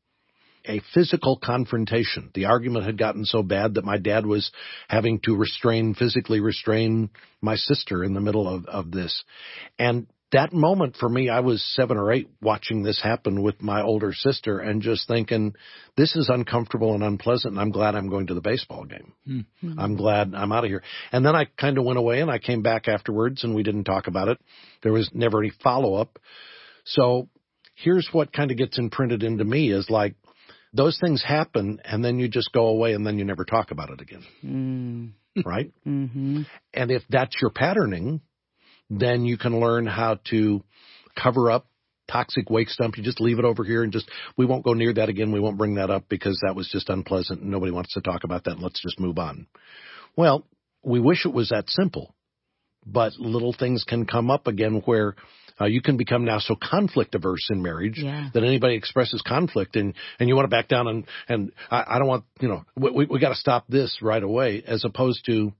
a 0.64 0.80
physical 0.94 1.38
confrontation. 1.42 2.30
The 2.34 2.46
argument 2.46 2.84
had 2.84 2.98
gotten 2.98 3.24
so 3.24 3.42
bad 3.42 3.74
that 3.74 3.84
my 3.84 3.98
dad 3.98 4.26
was 4.26 4.50
having 4.88 5.20
to 5.24 5.36
restrain, 5.36 5.94
physically 5.94 6.40
restrain 6.40 7.10
my 7.40 7.56
sister 7.56 8.04
in 8.04 8.14
the 8.14 8.20
middle 8.20 8.48
of, 8.48 8.66
of 8.66 8.90
this. 8.90 9.24
And 9.78 10.06
that 10.36 10.52
moment 10.52 10.96
for 11.00 11.08
me, 11.08 11.30
I 11.30 11.40
was 11.40 11.64
seven 11.74 11.96
or 11.96 12.12
eight 12.12 12.28
watching 12.42 12.82
this 12.82 13.00
happen 13.02 13.42
with 13.42 13.62
my 13.62 13.82
older 13.82 14.12
sister 14.12 14.58
and 14.58 14.82
just 14.82 15.08
thinking, 15.08 15.54
this 15.96 16.14
is 16.14 16.28
uncomfortable 16.28 16.92
and 16.92 17.02
unpleasant. 17.02 17.54
And 17.54 17.60
I'm 17.60 17.70
glad 17.70 17.94
I'm 17.94 18.10
going 18.10 18.26
to 18.26 18.34
the 18.34 18.42
baseball 18.42 18.84
game. 18.84 19.14
Mm-hmm. 19.26 19.80
I'm 19.80 19.96
glad 19.96 20.34
I'm 20.34 20.52
out 20.52 20.64
of 20.64 20.68
here. 20.68 20.82
And 21.10 21.24
then 21.24 21.34
I 21.34 21.46
kind 21.58 21.78
of 21.78 21.84
went 21.84 21.98
away 21.98 22.20
and 22.20 22.30
I 22.30 22.38
came 22.38 22.60
back 22.60 22.86
afterwards 22.86 23.44
and 23.44 23.54
we 23.54 23.62
didn't 23.62 23.84
talk 23.84 24.08
about 24.08 24.28
it. 24.28 24.38
There 24.82 24.92
was 24.92 25.08
never 25.14 25.40
any 25.40 25.52
follow 25.64 25.94
up. 25.94 26.18
So 26.84 27.30
here's 27.74 28.06
what 28.12 28.30
kind 28.30 28.50
of 28.50 28.58
gets 28.58 28.78
imprinted 28.78 29.22
into 29.22 29.44
me 29.44 29.72
is 29.72 29.88
like, 29.88 30.16
those 30.74 30.98
things 31.00 31.24
happen 31.26 31.80
and 31.82 32.04
then 32.04 32.18
you 32.18 32.28
just 32.28 32.52
go 32.52 32.66
away 32.66 32.92
and 32.92 33.06
then 33.06 33.18
you 33.18 33.24
never 33.24 33.46
talk 33.46 33.70
about 33.70 33.88
it 33.88 34.02
again. 34.02 34.24
Mm. 34.44 35.46
Right? 35.46 35.72
Mm-hmm. 35.86 36.42
And 36.74 36.90
if 36.90 37.04
that's 37.08 37.36
your 37.40 37.50
patterning, 37.50 38.20
then 38.90 39.24
you 39.24 39.36
can 39.36 39.60
learn 39.60 39.86
how 39.86 40.18
to 40.30 40.62
cover 41.20 41.50
up 41.50 41.66
toxic 42.08 42.50
wake 42.50 42.68
stump. 42.68 42.96
You 42.96 43.02
just 43.02 43.20
leave 43.20 43.38
it 43.38 43.44
over 43.44 43.64
here 43.64 43.82
and 43.82 43.92
just, 43.92 44.08
we 44.36 44.46
won't 44.46 44.64
go 44.64 44.74
near 44.74 44.92
that 44.94 45.08
again. 45.08 45.32
We 45.32 45.40
won't 45.40 45.58
bring 45.58 45.74
that 45.74 45.90
up 45.90 46.04
because 46.08 46.40
that 46.46 46.54
was 46.54 46.68
just 46.68 46.88
unpleasant 46.88 47.40
and 47.40 47.50
nobody 47.50 47.72
wants 47.72 47.94
to 47.94 48.00
talk 48.00 48.24
about 48.24 48.44
that. 48.44 48.60
Let's 48.60 48.80
just 48.80 49.00
move 49.00 49.18
on. 49.18 49.46
Well, 50.16 50.46
we 50.82 51.00
wish 51.00 51.26
it 51.26 51.32
was 51.32 51.48
that 51.48 51.68
simple, 51.68 52.14
but 52.86 53.14
little 53.18 53.52
things 53.52 53.84
can 53.84 54.06
come 54.06 54.30
up 54.30 54.46
again 54.46 54.82
where 54.84 55.16
uh, 55.60 55.64
you 55.64 55.80
can 55.82 55.96
become 55.96 56.24
now 56.24 56.38
so 56.38 56.54
conflict 56.54 57.14
averse 57.14 57.48
in 57.50 57.62
marriage 57.62 57.98
yeah. 57.98 58.28
that 58.34 58.44
anybody 58.44 58.76
expresses 58.76 59.22
conflict 59.26 59.74
and, 59.74 59.94
and 60.20 60.28
you 60.28 60.36
want 60.36 60.44
to 60.44 60.54
back 60.54 60.68
down 60.68 60.86
and, 60.86 61.06
and 61.28 61.52
I, 61.70 61.84
I 61.88 61.98
don't 61.98 62.08
want, 62.08 62.24
you 62.40 62.48
know, 62.48 62.64
we, 62.76 63.06
we 63.06 63.18
got 63.18 63.30
to 63.30 63.34
stop 63.36 63.66
this 63.68 63.98
right 64.00 64.22
away 64.22 64.62
as 64.66 64.84
opposed 64.84 65.24
to, 65.26 65.52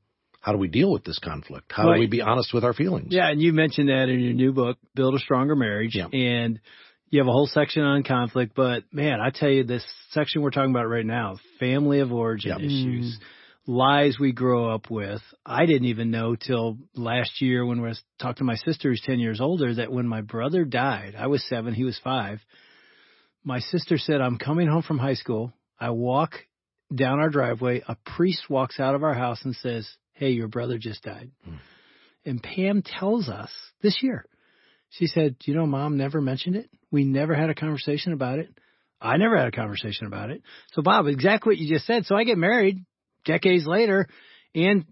how 0.46 0.52
do 0.52 0.58
we 0.58 0.68
deal 0.68 0.92
with 0.92 1.02
this 1.02 1.18
conflict? 1.18 1.72
How 1.74 1.88
right. 1.88 1.94
do 1.94 2.00
we 2.00 2.06
be 2.06 2.20
honest 2.20 2.54
with 2.54 2.62
our 2.62 2.72
feelings? 2.72 3.08
Yeah, 3.10 3.28
and 3.28 3.42
you 3.42 3.52
mentioned 3.52 3.88
that 3.88 4.08
in 4.08 4.20
your 4.20 4.32
new 4.32 4.52
book, 4.52 4.78
Build 4.94 5.16
a 5.16 5.18
Stronger 5.18 5.56
Marriage. 5.56 5.96
Yeah. 5.96 6.06
And 6.06 6.60
you 7.10 7.18
have 7.18 7.26
a 7.26 7.32
whole 7.32 7.48
section 7.48 7.82
on 7.82 8.04
conflict, 8.04 8.52
but 8.54 8.84
man, 8.92 9.18
I 9.20 9.30
tell 9.30 9.48
you, 9.48 9.64
this 9.64 9.84
section 10.12 10.42
we're 10.42 10.50
talking 10.50 10.70
about 10.70 10.84
right 10.84 11.04
now, 11.04 11.38
family 11.58 11.98
of 11.98 12.12
origin 12.12 12.50
yep. 12.50 12.60
issues, 12.60 13.18
mm. 13.18 13.22
lies 13.66 14.20
we 14.20 14.30
grow 14.30 14.72
up 14.72 14.88
with. 14.88 15.20
I 15.44 15.66
didn't 15.66 15.88
even 15.88 16.12
know 16.12 16.36
till 16.36 16.78
last 16.94 17.42
year 17.42 17.66
when 17.66 17.80
I 17.80 17.88
was 17.88 18.00
talking 18.20 18.36
to 18.36 18.44
my 18.44 18.54
sister 18.54 18.90
who's 18.90 19.02
10 19.04 19.18
years 19.18 19.40
older 19.40 19.74
that 19.74 19.90
when 19.90 20.06
my 20.06 20.20
brother 20.20 20.64
died, 20.64 21.16
I 21.18 21.26
was 21.26 21.44
seven, 21.48 21.74
he 21.74 21.82
was 21.82 21.98
five. 22.04 22.38
My 23.42 23.58
sister 23.58 23.98
said, 23.98 24.20
I'm 24.20 24.38
coming 24.38 24.68
home 24.68 24.84
from 24.84 24.98
high 24.98 25.14
school. 25.14 25.52
I 25.80 25.90
walk 25.90 26.34
down 26.94 27.18
our 27.18 27.30
driveway. 27.30 27.82
A 27.88 27.96
priest 28.16 28.48
walks 28.48 28.78
out 28.78 28.94
of 28.94 29.02
our 29.02 29.14
house 29.14 29.40
and 29.44 29.56
says, 29.56 29.88
Hey, 30.16 30.30
your 30.30 30.48
brother 30.48 30.78
just 30.78 31.02
died. 31.02 31.30
Mm. 31.48 31.58
And 32.24 32.42
Pam 32.42 32.82
tells 32.82 33.28
us 33.28 33.50
this 33.82 34.02
year, 34.02 34.24
she 34.90 35.06
said, 35.06 35.36
you 35.44 35.54
know, 35.54 35.66
mom 35.66 35.96
never 35.96 36.20
mentioned 36.20 36.56
it. 36.56 36.68
We 36.90 37.04
never 37.04 37.34
had 37.34 37.50
a 37.50 37.54
conversation 37.54 38.12
about 38.12 38.38
it. 38.38 38.48
I 39.00 39.18
never 39.18 39.36
had 39.36 39.48
a 39.48 39.52
conversation 39.52 40.06
about 40.06 40.30
it. 40.30 40.42
So 40.72 40.82
Bob, 40.82 41.06
exactly 41.06 41.50
what 41.50 41.58
you 41.58 41.72
just 41.72 41.86
said. 41.86 42.06
So 42.06 42.16
I 42.16 42.24
get 42.24 42.38
married 42.38 42.84
decades 43.24 43.66
later 43.66 44.08
and 44.54 44.86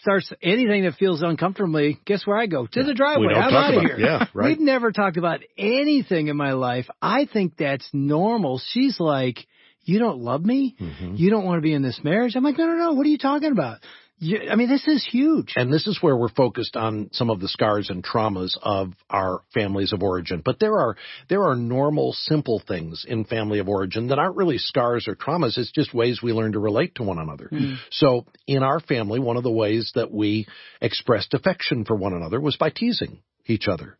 starts 0.00 0.30
anything 0.42 0.84
that 0.84 0.94
feels 0.94 1.22
uncomfortably, 1.22 1.98
guess 2.04 2.26
where 2.26 2.36
I 2.36 2.46
go? 2.46 2.66
To 2.66 2.80
yeah. 2.80 2.86
the 2.86 2.94
driveway. 2.94 3.34
I'm 3.34 3.54
out 3.54 3.74
of 3.74 3.82
here. 3.82 3.98
Yeah, 3.98 4.26
right. 4.34 4.50
We've 4.50 4.60
never 4.60 4.92
talked 4.92 5.16
about 5.16 5.40
anything 5.56 6.28
in 6.28 6.36
my 6.36 6.52
life. 6.52 6.86
I 7.00 7.26
think 7.32 7.56
that's 7.56 7.88
normal. 7.92 8.60
She's 8.72 9.00
like, 9.00 9.46
You 9.82 9.98
don't 9.98 10.18
love 10.18 10.44
me? 10.44 10.76
Mm-hmm. 10.78 11.14
You 11.16 11.30
don't 11.30 11.44
want 11.44 11.58
to 11.58 11.62
be 11.62 11.72
in 11.72 11.82
this 11.82 12.00
marriage? 12.04 12.34
I'm 12.36 12.44
like, 12.44 12.58
no, 12.58 12.66
no, 12.66 12.76
no. 12.76 12.92
What 12.92 13.06
are 13.06 13.10
you 13.10 13.18
talking 13.18 13.52
about? 13.52 13.78
You, 14.18 14.48
I 14.50 14.54
mean, 14.54 14.68
this 14.68 14.86
is 14.88 15.06
huge. 15.06 15.52
And 15.56 15.70
this 15.70 15.86
is 15.86 15.98
where 16.00 16.16
we're 16.16 16.30
focused 16.30 16.74
on 16.74 17.10
some 17.12 17.28
of 17.28 17.38
the 17.38 17.48
scars 17.48 17.90
and 17.90 18.02
traumas 18.02 18.56
of 18.62 18.94
our 19.10 19.42
families 19.52 19.92
of 19.92 20.02
origin. 20.02 20.40
But 20.42 20.58
there 20.58 20.78
are, 20.78 20.96
there 21.28 21.44
are 21.44 21.54
normal, 21.54 22.14
simple 22.14 22.62
things 22.66 23.04
in 23.06 23.24
family 23.26 23.58
of 23.58 23.68
origin 23.68 24.08
that 24.08 24.18
aren't 24.18 24.36
really 24.36 24.56
scars 24.56 25.06
or 25.06 25.16
traumas. 25.16 25.58
It's 25.58 25.70
just 25.70 25.92
ways 25.92 26.22
we 26.22 26.32
learn 26.32 26.52
to 26.52 26.58
relate 26.58 26.94
to 26.94 27.02
one 27.02 27.18
another. 27.18 27.50
Mm. 27.52 27.76
So 27.90 28.24
in 28.46 28.62
our 28.62 28.80
family, 28.80 29.20
one 29.20 29.36
of 29.36 29.42
the 29.42 29.50
ways 29.50 29.92
that 29.94 30.10
we 30.10 30.46
expressed 30.80 31.34
affection 31.34 31.84
for 31.84 31.94
one 31.94 32.14
another 32.14 32.40
was 32.40 32.56
by 32.56 32.70
teasing 32.70 33.20
each 33.44 33.68
other. 33.68 33.98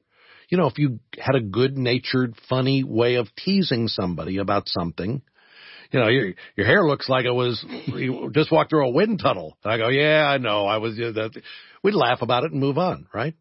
You 0.48 0.56
know, 0.56 0.66
if 0.66 0.78
you 0.78 1.00
had 1.18 1.34
a 1.34 1.40
good 1.40 1.76
natured, 1.76 2.36
funny 2.48 2.84
way 2.84 3.16
of 3.16 3.28
teasing 3.36 3.88
somebody 3.88 4.38
about 4.38 4.68
something, 4.68 5.22
you 5.90 6.00
know, 6.00 6.08
your 6.08 6.32
your 6.56 6.66
hair 6.66 6.84
looks 6.84 7.08
like 7.08 7.24
it 7.24 7.32
was 7.32 7.64
you 7.86 8.30
just 8.34 8.50
walked 8.52 8.70
through 8.70 8.88
a 8.88 8.92
wind 8.92 9.20
tunnel. 9.22 9.56
And 9.64 9.72
I 9.72 9.78
go, 9.78 9.88
yeah, 9.88 10.26
I 10.26 10.38
know. 10.38 10.66
I 10.66 10.78
was. 10.78 10.96
You 10.96 11.06
know, 11.06 11.12
that. 11.12 11.42
We'd 11.82 11.94
laugh 11.94 12.22
about 12.22 12.44
it 12.44 12.52
and 12.52 12.60
move 12.60 12.78
on, 12.78 13.06
right? 13.14 13.34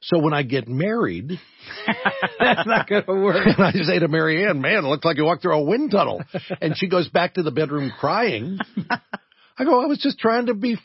So 0.00 0.18
when 0.18 0.32
I 0.32 0.42
get 0.42 0.68
married, 0.68 1.40
That's 2.38 2.66
not 2.66 2.88
going 2.88 3.04
to 3.04 3.12
work. 3.12 3.46
and 3.46 3.64
I 3.64 3.72
say 3.82 3.98
to 3.98 4.08
Marianne, 4.08 4.60
man, 4.60 4.84
it 4.84 4.88
looks 4.88 5.04
like 5.04 5.16
you 5.16 5.24
walked 5.24 5.42
through 5.42 5.56
a 5.56 5.62
wind 5.62 5.90
tunnel. 5.90 6.22
And 6.60 6.76
she 6.76 6.88
goes 6.88 7.08
back 7.08 7.34
to 7.34 7.42
the 7.42 7.50
bedroom 7.50 7.92
crying. 7.98 8.58
I 9.58 9.64
go, 9.64 9.82
I 9.82 9.86
was 9.86 9.98
just 9.98 10.18
trying 10.18 10.46
to 10.46 10.54
be 10.54 10.78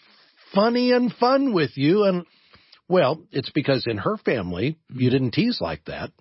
funny 0.53 0.91
and 0.91 1.13
fun 1.13 1.53
with 1.53 1.71
you. 1.75 2.03
And 2.05 2.25
well, 2.87 3.21
it's 3.31 3.51
because 3.51 3.85
in 3.87 3.97
her 3.97 4.17
family, 4.17 4.77
you 4.89 4.95
mm-hmm. 4.95 5.09
didn't 5.09 5.31
tease 5.31 5.59
like 5.61 5.85
that. 5.85 6.11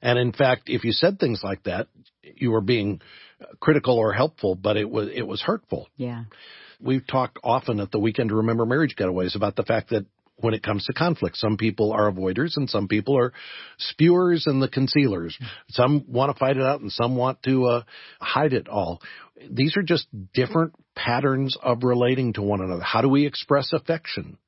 And 0.00 0.18
in 0.18 0.32
fact, 0.32 0.64
if 0.66 0.84
you 0.84 0.92
said 0.92 1.18
things 1.18 1.40
like 1.42 1.64
that, 1.64 1.88
you 2.22 2.52
were 2.52 2.60
being 2.60 3.00
critical 3.60 3.96
or 3.96 4.12
helpful, 4.12 4.54
but 4.54 4.76
it 4.76 4.88
was, 4.88 5.08
it 5.14 5.26
was 5.26 5.40
hurtful. 5.40 5.88
Yeah. 5.96 6.24
We've 6.80 7.06
talked 7.06 7.38
often 7.42 7.80
at 7.80 7.90
the 7.90 7.98
Weekend 7.98 8.30
to 8.30 8.36
Remember 8.36 8.64
Marriage 8.64 8.94
Getaways 8.96 9.34
about 9.34 9.56
the 9.56 9.64
fact 9.64 9.90
that 9.90 10.06
when 10.40 10.54
it 10.54 10.62
comes 10.62 10.84
to 10.84 10.92
conflict, 10.92 11.36
some 11.36 11.56
people 11.56 11.92
are 11.92 12.10
avoiders 12.10 12.56
and 12.56 12.70
some 12.70 12.86
people 12.86 13.18
are 13.18 13.32
spewers 13.78 14.44
and 14.46 14.62
the 14.62 14.68
concealers. 14.68 15.36
Some 15.70 16.04
want 16.08 16.32
to 16.32 16.38
fight 16.38 16.56
it 16.56 16.62
out 16.62 16.80
and 16.80 16.92
some 16.92 17.16
want 17.16 17.42
to 17.42 17.64
uh, 17.66 17.82
hide 18.20 18.52
it 18.52 18.68
all. 18.68 19.02
These 19.50 19.76
are 19.76 19.82
just 19.82 20.06
different 20.32 20.74
patterns 20.94 21.56
of 21.60 21.82
relating 21.82 22.34
to 22.34 22.42
one 22.42 22.60
another. 22.60 22.82
How 22.82 23.00
do 23.00 23.08
we 23.08 23.26
express 23.26 23.72
affection? 23.72 24.38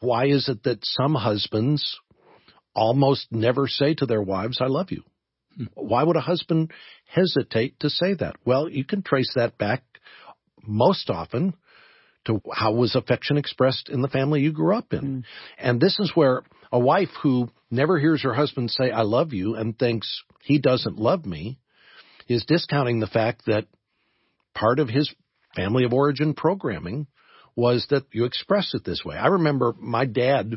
Why 0.00 0.26
is 0.26 0.48
it 0.48 0.62
that 0.64 0.78
some 0.82 1.14
husbands 1.14 1.98
almost 2.74 3.26
never 3.30 3.66
say 3.68 3.94
to 3.94 4.06
their 4.06 4.22
wives, 4.22 4.58
I 4.60 4.66
love 4.66 4.90
you? 4.90 5.02
Why 5.74 6.02
would 6.02 6.16
a 6.16 6.20
husband 6.20 6.72
hesitate 7.06 7.80
to 7.80 7.90
say 7.90 8.14
that? 8.14 8.36
Well, 8.44 8.68
you 8.68 8.84
can 8.84 9.02
trace 9.02 9.32
that 9.34 9.58
back 9.58 9.82
most 10.66 11.10
often 11.10 11.54
to 12.26 12.40
how 12.52 12.72
was 12.72 12.94
affection 12.94 13.36
expressed 13.36 13.88
in 13.88 14.00
the 14.00 14.08
family 14.08 14.40
you 14.42 14.52
grew 14.52 14.76
up 14.76 14.92
in. 14.92 15.00
Mm. 15.00 15.24
And 15.58 15.80
this 15.80 15.98
is 15.98 16.12
where 16.14 16.42
a 16.70 16.78
wife 16.78 17.10
who 17.22 17.50
never 17.70 17.98
hears 17.98 18.22
her 18.22 18.34
husband 18.34 18.70
say, 18.70 18.90
I 18.90 19.02
love 19.02 19.32
you 19.32 19.56
and 19.56 19.76
thinks 19.78 20.22
he 20.42 20.58
doesn't 20.58 20.98
love 20.98 21.26
me 21.26 21.58
is 22.28 22.44
discounting 22.46 23.00
the 23.00 23.06
fact 23.06 23.42
that 23.46 23.66
part 24.54 24.78
of 24.78 24.88
his 24.88 25.12
family 25.56 25.84
of 25.84 25.92
origin 25.92 26.34
programming 26.34 27.06
was 27.56 27.86
that 27.90 28.04
you 28.12 28.24
express 28.24 28.72
it 28.74 28.84
this 28.84 29.04
way. 29.04 29.16
I 29.16 29.26
remember 29.26 29.74
my 29.78 30.06
dad, 30.06 30.54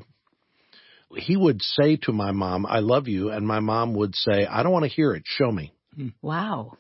he 1.18 1.38
would 1.38 1.62
say 1.62 1.98
to 2.04 2.12
my 2.12 2.32
mom, 2.32 2.66
I 2.66 2.80
love 2.80 3.08
you. 3.08 3.30
And 3.30 3.48
my 3.48 3.60
mom 3.60 3.94
would 3.96 4.16
say, 4.16 4.46
I 4.46 4.64
don't 4.64 4.72
want 4.72 4.84
to 4.84 4.90
hear 4.90 5.14
it. 5.14 5.24
Show 5.26 5.52
me. 5.52 5.74
Wow. 6.22 6.78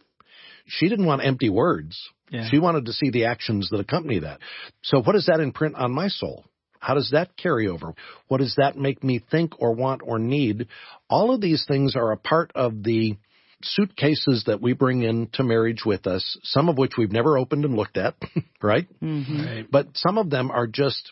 She 0.65 0.89
didn't 0.89 1.05
want 1.05 1.23
empty 1.23 1.49
words. 1.49 1.97
Yeah. 2.29 2.49
She 2.49 2.59
wanted 2.59 2.85
to 2.85 2.93
see 2.93 3.11
the 3.11 3.25
actions 3.25 3.69
that 3.71 3.79
accompany 3.79 4.19
that. 4.19 4.39
So 4.83 5.01
what 5.01 5.13
does 5.13 5.27
that 5.27 5.39
imprint 5.39 5.75
on 5.75 5.91
my 5.91 6.07
soul? 6.07 6.45
How 6.79 6.93
does 6.93 7.11
that 7.13 7.35
carry 7.37 7.67
over? 7.67 7.93
What 8.27 8.39
does 8.39 8.55
that 8.57 8.77
make 8.77 9.03
me 9.03 9.23
think 9.31 9.53
or 9.59 9.73
want 9.73 10.01
or 10.03 10.19
need? 10.19 10.67
All 11.09 11.33
of 11.33 11.41
these 11.41 11.65
things 11.67 11.95
are 11.95 12.11
a 12.11 12.17
part 12.17 12.51
of 12.53 12.83
the 12.83 13.15
suitcases 13.63 14.43
that 14.47 14.61
we 14.61 14.73
bring 14.73 15.01
into 15.03 15.43
marriage 15.43 15.83
with 15.85 16.05
us, 16.05 16.37
some 16.43 16.69
of 16.69 16.77
which 16.77 16.93
we've 16.97 17.11
never 17.11 17.37
opened 17.37 17.65
and 17.65 17.75
looked 17.75 17.97
at, 17.97 18.15
right? 18.61 18.87
hmm 18.99 19.45
Right. 19.45 19.65
But 19.69 19.87
some 19.95 20.17
of 20.17 20.29
them 20.29 20.51
are 20.51 20.67
just, 20.67 21.11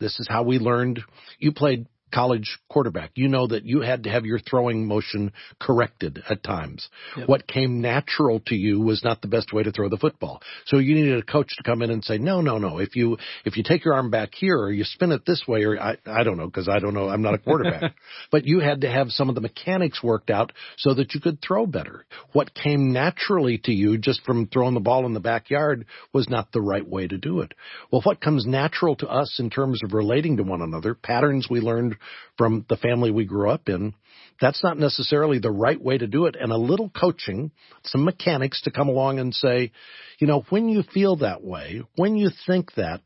this 0.00 0.18
is 0.18 0.26
how 0.28 0.42
we 0.42 0.58
learned. 0.58 1.00
You 1.38 1.52
played 1.52 1.86
college 2.14 2.58
quarterback. 2.68 3.10
You 3.14 3.28
know 3.28 3.46
that 3.48 3.64
you 3.64 3.80
had 3.80 4.04
to 4.04 4.10
have 4.10 4.24
your 4.24 4.38
throwing 4.38 4.86
motion 4.86 5.32
corrected 5.60 6.22
at 6.28 6.44
times. 6.44 6.88
Yep. 7.16 7.28
What 7.28 7.46
came 7.48 7.80
natural 7.80 8.40
to 8.46 8.54
you 8.54 8.80
was 8.80 9.02
not 9.02 9.20
the 9.20 9.28
best 9.28 9.52
way 9.52 9.64
to 9.64 9.72
throw 9.72 9.88
the 9.88 9.96
football. 9.96 10.40
So 10.66 10.78
you 10.78 10.94
needed 10.94 11.18
a 11.18 11.22
coach 11.22 11.48
to 11.56 11.62
come 11.64 11.82
in 11.82 11.90
and 11.90 12.04
say, 12.04 12.18
no, 12.18 12.40
no, 12.40 12.58
no. 12.58 12.78
If 12.78 12.94
you, 12.94 13.18
if 13.44 13.56
you 13.56 13.64
take 13.64 13.84
your 13.84 13.94
arm 13.94 14.10
back 14.10 14.30
here 14.34 14.56
or 14.56 14.70
you 14.70 14.84
spin 14.84 15.10
it 15.10 15.26
this 15.26 15.42
way 15.48 15.64
or 15.64 15.80
I, 15.80 15.96
I 16.06 16.22
don't 16.22 16.36
know 16.36 16.46
because 16.46 16.68
I 16.68 16.78
don't 16.78 16.94
know. 16.94 17.08
I'm 17.08 17.22
not 17.22 17.34
a 17.34 17.38
quarterback, 17.38 17.94
but 18.30 18.44
you 18.44 18.60
had 18.60 18.82
to 18.82 18.90
have 18.90 19.10
some 19.10 19.28
of 19.28 19.34
the 19.34 19.40
mechanics 19.40 20.02
worked 20.02 20.30
out 20.30 20.52
so 20.76 20.94
that 20.94 21.14
you 21.14 21.20
could 21.20 21.40
throw 21.42 21.66
better. 21.66 22.06
What 22.32 22.54
came 22.54 22.92
naturally 22.92 23.58
to 23.64 23.72
you 23.72 23.98
just 23.98 24.22
from 24.22 24.46
throwing 24.46 24.74
the 24.74 24.80
ball 24.80 25.04
in 25.06 25.14
the 25.14 25.20
backyard 25.20 25.86
was 26.12 26.28
not 26.28 26.52
the 26.52 26.62
right 26.62 26.86
way 26.88 27.08
to 27.08 27.18
do 27.18 27.40
it. 27.40 27.52
Well, 27.90 28.02
what 28.02 28.20
comes 28.20 28.46
natural 28.46 28.94
to 28.96 29.08
us 29.08 29.38
in 29.40 29.50
terms 29.50 29.80
of 29.82 29.92
relating 29.92 30.36
to 30.36 30.44
one 30.44 30.62
another, 30.62 30.94
patterns 30.94 31.48
we 31.50 31.60
learned 31.60 31.96
from 32.36 32.64
the 32.68 32.76
family 32.76 33.10
we 33.10 33.24
grew 33.24 33.50
up 33.50 33.68
in, 33.68 33.94
that's 34.40 34.62
not 34.62 34.78
necessarily 34.78 35.38
the 35.38 35.50
right 35.50 35.80
way 35.80 35.98
to 35.98 36.06
do 36.06 36.26
it. 36.26 36.36
And 36.38 36.52
a 36.52 36.56
little 36.56 36.90
coaching, 36.90 37.52
some 37.84 38.04
mechanics 38.04 38.62
to 38.62 38.70
come 38.70 38.88
along 38.88 39.18
and 39.18 39.34
say, 39.34 39.72
you 40.18 40.26
know, 40.26 40.44
when 40.50 40.68
you 40.68 40.82
feel 40.82 41.16
that 41.16 41.42
way, 41.42 41.82
when 41.96 42.16
you 42.16 42.30
think 42.46 42.74
that, 42.74 43.00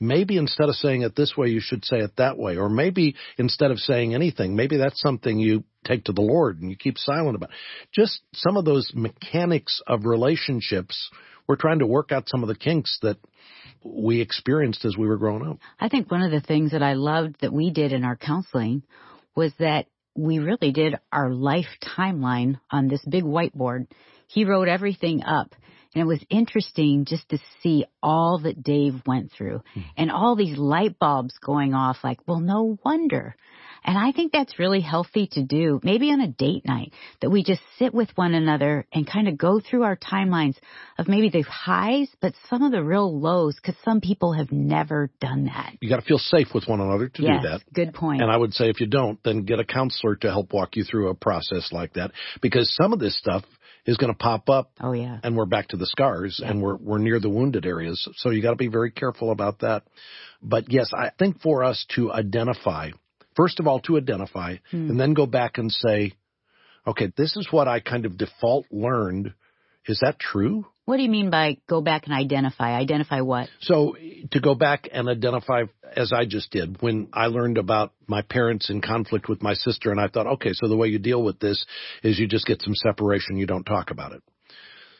maybe 0.00 0.38
instead 0.38 0.68
of 0.68 0.74
saying 0.76 1.02
it 1.02 1.14
this 1.14 1.34
way, 1.36 1.48
you 1.48 1.60
should 1.60 1.84
say 1.84 1.98
it 1.98 2.16
that 2.16 2.38
way. 2.38 2.56
Or 2.56 2.70
maybe 2.70 3.14
instead 3.36 3.70
of 3.70 3.78
saying 3.78 4.14
anything, 4.14 4.56
maybe 4.56 4.78
that's 4.78 5.00
something 5.00 5.38
you 5.38 5.64
take 5.84 6.04
to 6.04 6.12
the 6.12 6.22
Lord 6.22 6.60
and 6.60 6.70
you 6.70 6.76
keep 6.76 6.96
silent 6.96 7.36
about. 7.36 7.50
Just 7.92 8.20
some 8.34 8.56
of 8.56 8.64
those 8.64 8.90
mechanics 8.94 9.82
of 9.86 10.06
relationships. 10.06 11.10
We're 11.46 11.56
trying 11.56 11.80
to 11.80 11.86
work 11.86 12.12
out 12.12 12.28
some 12.28 12.42
of 12.42 12.48
the 12.48 12.54
kinks 12.54 12.98
that 13.02 13.18
we 13.82 14.20
experienced 14.20 14.84
as 14.84 14.96
we 14.96 15.06
were 15.06 15.16
growing 15.16 15.46
up. 15.46 15.58
I 15.78 15.88
think 15.88 16.10
one 16.10 16.22
of 16.22 16.30
the 16.30 16.40
things 16.40 16.72
that 16.72 16.82
I 16.82 16.94
loved 16.94 17.36
that 17.40 17.52
we 17.52 17.70
did 17.70 17.92
in 17.92 18.04
our 18.04 18.16
counseling 18.16 18.82
was 19.34 19.52
that 19.58 19.86
we 20.14 20.38
really 20.38 20.72
did 20.72 20.96
our 21.12 21.30
life 21.30 21.66
timeline 21.82 22.60
on 22.70 22.88
this 22.88 23.04
big 23.08 23.24
whiteboard. 23.24 23.86
He 24.26 24.44
wrote 24.44 24.68
everything 24.68 25.22
up. 25.22 25.54
And 25.94 26.02
it 26.02 26.06
was 26.06 26.24
interesting 26.30 27.04
just 27.04 27.28
to 27.30 27.38
see 27.62 27.84
all 28.02 28.40
that 28.44 28.62
Dave 28.62 29.02
went 29.06 29.32
through 29.32 29.62
hmm. 29.74 29.80
and 29.96 30.10
all 30.10 30.36
these 30.36 30.56
light 30.56 30.98
bulbs 30.98 31.34
going 31.44 31.74
off 31.74 31.98
like, 32.04 32.18
well, 32.26 32.40
no 32.40 32.78
wonder. 32.84 33.34
And 33.84 33.96
I 33.96 34.12
think 34.12 34.32
that's 34.32 34.58
really 34.58 34.80
healthy 34.80 35.28
to 35.32 35.42
do, 35.42 35.80
maybe 35.82 36.10
on 36.10 36.20
a 36.20 36.28
date 36.28 36.66
night, 36.66 36.92
that 37.20 37.30
we 37.30 37.42
just 37.42 37.62
sit 37.78 37.94
with 37.94 38.10
one 38.14 38.34
another 38.34 38.86
and 38.92 39.10
kind 39.10 39.26
of 39.26 39.38
go 39.38 39.60
through 39.60 39.84
our 39.84 39.96
timelines 39.96 40.56
of 40.98 41.08
maybe 41.08 41.30
the 41.30 41.42
highs, 41.42 42.08
but 42.20 42.34
some 42.48 42.62
of 42.62 42.72
the 42.72 42.84
real 42.84 43.18
lows, 43.18 43.56
because 43.56 43.76
some 43.84 44.00
people 44.00 44.34
have 44.34 44.52
never 44.52 45.10
done 45.20 45.46
that. 45.46 45.74
You 45.80 45.88
got 45.88 45.96
to 45.96 46.06
feel 46.06 46.18
safe 46.18 46.48
with 46.54 46.68
one 46.68 46.80
another 46.80 47.08
to 47.08 47.22
yes, 47.22 47.42
do 47.42 47.48
that. 47.48 47.60
good 47.72 47.94
point. 47.94 48.20
And 48.20 48.30
I 48.30 48.36
would 48.36 48.52
say 48.52 48.68
if 48.68 48.80
you 48.80 48.86
don't, 48.86 49.18
then 49.24 49.44
get 49.44 49.60
a 49.60 49.64
counselor 49.64 50.16
to 50.16 50.28
help 50.28 50.52
walk 50.52 50.76
you 50.76 50.84
through 50.84 51.08
a 51.08 51.14
process 51.14 51.70
like 51.72 51.94
that 51.94 52.12
because 52.42 52.74
some 52.80 52.92
of 52.92 52.98
this 52.98 53.16
stuff 53.16 53.44
is 53.86 53.96
going 53.96 54.12
to 54.12 54.18
pop 54.18 54.48
up 54.48 54.72
oh 54.80 54.92
yeah. 54.92 55.18
and 55.22 55.36
we're 55.36 55.46
back 55.46 55.68
to 55.68 55.76
the 55.76 55.86
scars 55.86 56.40
and 56.44 56.62
we're 56.62 56.76
we're 56.76 56.98
near 56.98 57.18
the 57.20 57.28
wounded 57.30 57.66
areas. 57.66 58.06
So 58.16 58.30
you 58.30 58.42
got 58.42 58.50
to 58.50 58.56
be 58.56 58.68
very 58.68 58.90
careful 58.90 59.30
about 59.30 59.60
that. 59.60 59.84
But 60.42 60.70
yes, 60.70 60.90
I 60.94 61.10
think 61.18 61.40
for 61.40 61.64
us 61.64 61.84
to 61.96 62.12
identify, 62.12 62.90
first 63.36 63.60
of 63.60 63.66
all, 63.66 63.80
to 63.80 63.96
identify 63.96 64.56
Hmm. 64.70 64.90
and 64.90 65.00
then 65.00 65.14
go 65.14 65.26
back 65.26 65.58
and 65.58 65.70
say, 65.70 66.12
okay, 66.86 67.12
this 67.16 67.36
is 67.36 67.48
what 67.50 67.68
I 67.68 67.80
kind 67.80 68.06
of 68.06 68.16
default 68.16 68.66
learned. 68.70 69.34
Is 69.86 70.00
that 70.00 70.18
true? 70.18 70.66
What 70.90 70.96
do 70.96 71.04
you 71.04 71.08
mean 71.08 71.30
by 71.30 71.58
go 71.68 71.80
back 71.80 72.06
and 72.06 72.12
identify? 72.12 72.72
Identify 72.72 73.20
what? 73.20 73.48
So 73.60 73.94
to 74.32 74.40
go 74.40 74.56
back 74.56 74.88
and 74.92 75.08
identify, 75.08 75.62
as 75.96 76.12
I 76.12 76.24
just 76.24 76.50
did, 76.50 76.82
when 76.82 77.10
I 77.12 77.26
learned 77.26 77.58
about 77.58 77.92
my 78.08 78.22
parents 78.22 78.70
in 78.70 78.80
conflict 78.80 79.28
with 79.28 79.40
my 79.40 79.54
sister, 79.54 79.92
and 79.92 80.00
I 80.00 80.08
thought, 80.08 80.26
okay, 80.26 80.50
so 80.52 80.66
the 80.66 80.76
way 80.76 80.88
you 80.88 80.98
deal 80.98 81.22
with 81.22 81.38
this 81.38 81.64
is 82.02 82.18
you 82.18 82.26
just 82.26 82.44
get 82.44 82.60
some 82.60 82.74
separation, 82.74 83.36
you 83.36 83.46
don't 83.46 83.62
talk 83.62 83.92
about 83.92 84.10
it. 84.10 84.22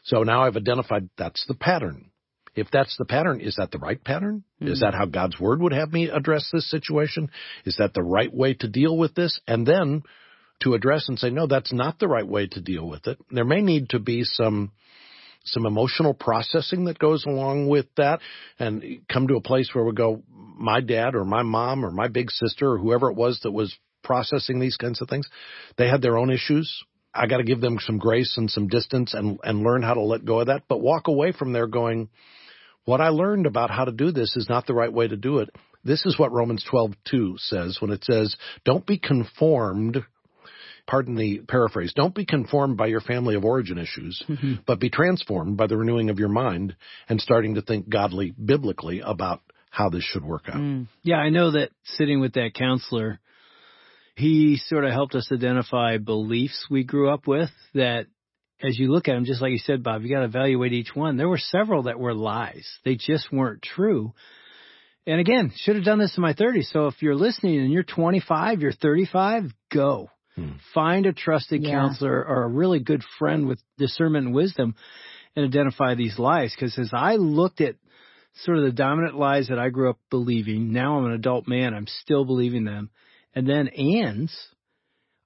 So 0.05 0.23
now 0.23 0.45
I've 0.45 0.57
identified 0.57 1.11
that's 1.19 1.45
the 1.49 1.55
pattern. 1.55 2.13
If 2.55 2.69
that's 2.71 2.97
the 2.97 3.05
pattern, 3.05 3.41
is 3.41 3.57
that 3.59 3.73
the 3.73 3.79
right 3.79 4.03
pattern? 4.05 4.45
Is 4.61 4.79
hmm. 4.79 4.85
that 4.85 4.95
how 4.95 5.07
God's 5.07 5.41
word 5.41 5.61
would 5.61 5.73
have 5.73 5.93
me 5.93 6.09
address 6.09 6.49
this 6.53 6.71
situation? 6.71 7.33
Is 7.65 7.79
that 7.81 7.95
the 7.95 8.05
right 8.05 8.33
way 8.33 8.55
to 8.55 8.69
deal 8.69 8.97
with 8.97 9.17
this? 9.17 9.41
And 9.49 9.67
then 9.67 10.05
to 10.63 10.75
address 10.75 11.09
and 11.09 11.19
say, 11.19 11.31
no, 11.31 11.49
that's 11.49 11.73
not 11.73 11.99
the 11.99 12.07
right 12.07 12.29
way 12.29 12.47
to 12.47 12.61
deal 12.61 12.89
with 12.89 13.09
it. 13.09 13.19
There 13.33 13.45
may 13.45 13.61
need 13.61 13.89
to 13.89 13.99
be 13.99 14.23
some 14.23 14.71
some 15.45 15.67
emotional 15.67 16.15
processing 16.15 16.85
that 16.85 16.99
goes 16.99 17.25
along 17.25 17.69
with 17.69 17.87
that 17.97 18.21
and 18.59 19.01
come 19.11 19.29
to 19.29 19.37
a 19.37 19.41
place 19.41 19.71
where 19.73 19.85
we 19.85 19.93
go, 19.93 20.23
my 20.29 20.81
dad 20.81 21.15
or 21.15 21.25
my 21.25 21.43
mom 21.43 21.85
or 21.85 21.91
my 21.91 22.09
big 22.09 22.31
sister 22.31 22.73
or 22.73 22.79
whoever 22.79 23.11
it 23.11 23.17
was 23.17 23.41
that 23.43 23.53
was 23.53 23.75
processing 24.03 24.61
these 24.61 24.77
kinds 24.77 25.01
of 25.01 25.09
things, 25.09 25.29
they 25.77 25.89
had 25.89 26.03
their 26.03 26.19
own 26.19 26.31
issues. 26.31 26.85
I 27.13 27.27
got 27.27 27.39
to 27.39 27.45
give 27.45 27.61
them 27.61 27.79
some 27.81 27.99
grace 27.99 28.35
and 28.37 28.51
some 28.51 28.69
distance 28.69 29.15
and 29.15 29.39
and 29.43 29.63
learn 29.63 29.83
how 29.83 29.95
to 29.95 30.03
let 30.03 30.25
go 30.25 30.41
of 30.41 30.47
that, 30.47 30.65
but 30.69 30.81
walk 30.81 31.09
away 31.09 31.33
from 31.33 31.53
there 31.53 31.67
going, 31.67 32.09
what 32.85 33.01
I 33.01 33.09
learned 33.09 33.47
about 33.47 33.71
how 33.71 33.85
to 33.85 33.93
do 33.93 34.13
this 34.13 34.37
is 34.37 34.49
not 34.49 34.67
the 34.67 34.75
right 34.75 34.93
way 34.93 35.09
to 35.09 35.17
do 35.17 35.39
it. 35.39 35.51
This 35.83 36.05
is 36.07 36.19
what 36.19 36.33
Romans 36.33 36.65
12:2 36.71 37.39
says 37.39 37.79
when 37.81 37.91
it 37.91 38.05
says, 38.05 38.37
"Don't 38.65 38.87
be 38.87 38.99
conformed 38.99 40.05
pardon 40.91 41.15
the 41.15 41.39
paraphrase, 41.47 41.93
don't 41.95 42.15
be 42.15 42.27
conformed 42.27 42.77
by 42.77 42.89
your 42.89 43.01
family 43.01 43.37
of 43.37 43.45
origin 43.45 43.79
issues, 43.79 44.21
mm-hmm. 44.29 44.55
but 44.67 44.81
be 44.81 44.91
transformed 44.91 45.57
by 45.57 45.69
the 45.69 45.77
renewing 45.77 46.11
of 46.11 46.19
your 46.19 46.29
mind 46.29 46.75
and 47.09 47.21
starting 47.21 47.55
to 47.55 47.63
think 47.63 47.89
godly 47.89 48.33
biblically 48.33 49.01
about 49.01 49.41
how 49.71 49.89
this 49.89 50.03
should 50.03 50.25
work 50.25 50.49
out. 50.49 50.57
Mm. 50.57 50.89
Yeah, 51.05 51.19
I 51.19 51.31
know 51.31 51.53
that 51.53 51.71
sitting 51.85 52.21
with 52.21 52.33
that 52.33 52.55
counselor, 52.55 53.21
he 54.17 54.57
sort 54.67 54.85
of 54.85 54.91
helped 54.91 55.15
us 55.15 55.31
identify 55.31 55.99
beliefs 55.99 56.67
we 56.69 56.83
grew 56.83 57.09
up 57.09 57.29
with 57.29 57.51
that 57.75 58.07
as 58.61 58.77
you 58.77 58.91
look 58.91 59.07
at 59.07 59.15
them, 59.15 59.25
just 59.25 59.41
like 59.41 59.53
you 59.53 59.59
said, 59.59 59.85
Bob, 59.85 60.03
you 60.03 60.11
got 60.11 60.21
to 60.21 60.27
evaluate 60.27 60.73
each 60.73 60.91
one. 60.93 61.17
There 61.17 61.29
were 61.29 61.39
several 61.39 61.85
that 61.85 62.01
were 62.01 62.15
lies. 62.15 62.69
They 62.85 62.97
just 62.97 63.33
weren't 63.33 63.63
true. 63.63 64.13
And 65.07 65.21
again, 65.21 65.53
should 65.57 65.77
have 65.77 65.85
done 65.85 66.01
this 66.01 66.17
in 66.17 66.23
my 66.23 66.35
30s. 66.35 66.71
So 66.73 66.89
if 66.89 67.01
you're 67.01 67.15
listening 67.15 67.61
and 67.61 67.73
you're 67.73 67.85
25, 67.85 68.61
you're 68.61 68.73
35, 68.73 69.45
go. 69.73 70.11
Hmm. 70.37 70.53
Find 70.75 71.07
a 71.07 71.13
trusted 71.13 71.63
yeah. 71.63 71.71
counselor 71.71 72.25
or 72.25 72.45
a 72.45 72.49
really 72.49 72.81
good 72.81 73.03
friend 73.19 73.47
with 73.47 73.61
discernment 73.79 74.27
and 74.27 74.35
wisdom 74.35 74.75
and 75.37 75.47
identify 75.47 75.95
these 75.95 76.19
lies. 76.19 76.55
Because 76.55 76.79
as 76.79 76.91
I 76.93 77.17
looked 77.17 77.61
at 77.61 77.77
sort 78.45 78.59
of 78.59 78.65
the 78.65 78.73
dominant 78.73 79.17
lies 79.17 79.49
that 79.49 79.59
I 79.59 79.71
grew 79.71 79.91
up 79.91 79.99
believing, 80.11 80.73
now 80.73 80.99
I'm 80.99 81.07
an 81.07 81.13
adult 81.13 81.49
man, 81.49 81.75
I'm 81.75 81.87
still 81.87 82.25
believing 82.25 82.65
them. 82.65 82.91
And 83.35 83.49
then 83.49 83.69
Ann's, 83.69 84.35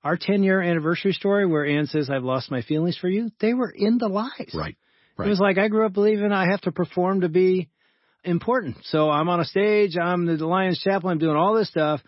our 0.02 0.16
10 0.20 0.42
year 0.42 0.60
anniversary 0.60 1.12
story 1.12 1.46
where 1.46 1.64
Ann 1.64 1.86
says, 1.86 2.10
I've 2.10 2.24
lost 2.24 2.50
my 2.50 2.62
feelings 2.62 2.98
for 2.98 3.08
you, 3.08 3.30
they 3.40 3.54
were 3.54 3.70
in 3.70 3.98
the 3.98 4.08
lies. 4.08 4.54
Right. 4.54 4.76
right. 5.16 5.26
It 5.26 5.30
was 5.30 5.40
like 5.40 5.58
I 5.58 5.68
grew 5.68 5.86
up 5.86 5.94
believing 5.94 6.32
I 6.32 6.50
have 6.50 6.60
to 6.62 6.72
perform 6.72 7.22
to 7.22 7.28
be 7.28 7.70
important. 8.22 8.76
So 8.84 9.10
I'm 9.10 9.28
on 9.28 9.40
a 9.40 9.44
stage, 9.44 9.96
I'm 9.96 10.26
the 10.26 10.46
Lions 10.46 10.80
chaplain, 10.80 11.12
I'm 11.12 11.18
doing 11.18 11.36
all 11.36 11.54
this 11.54 11.68
stuff. 11.68 12.00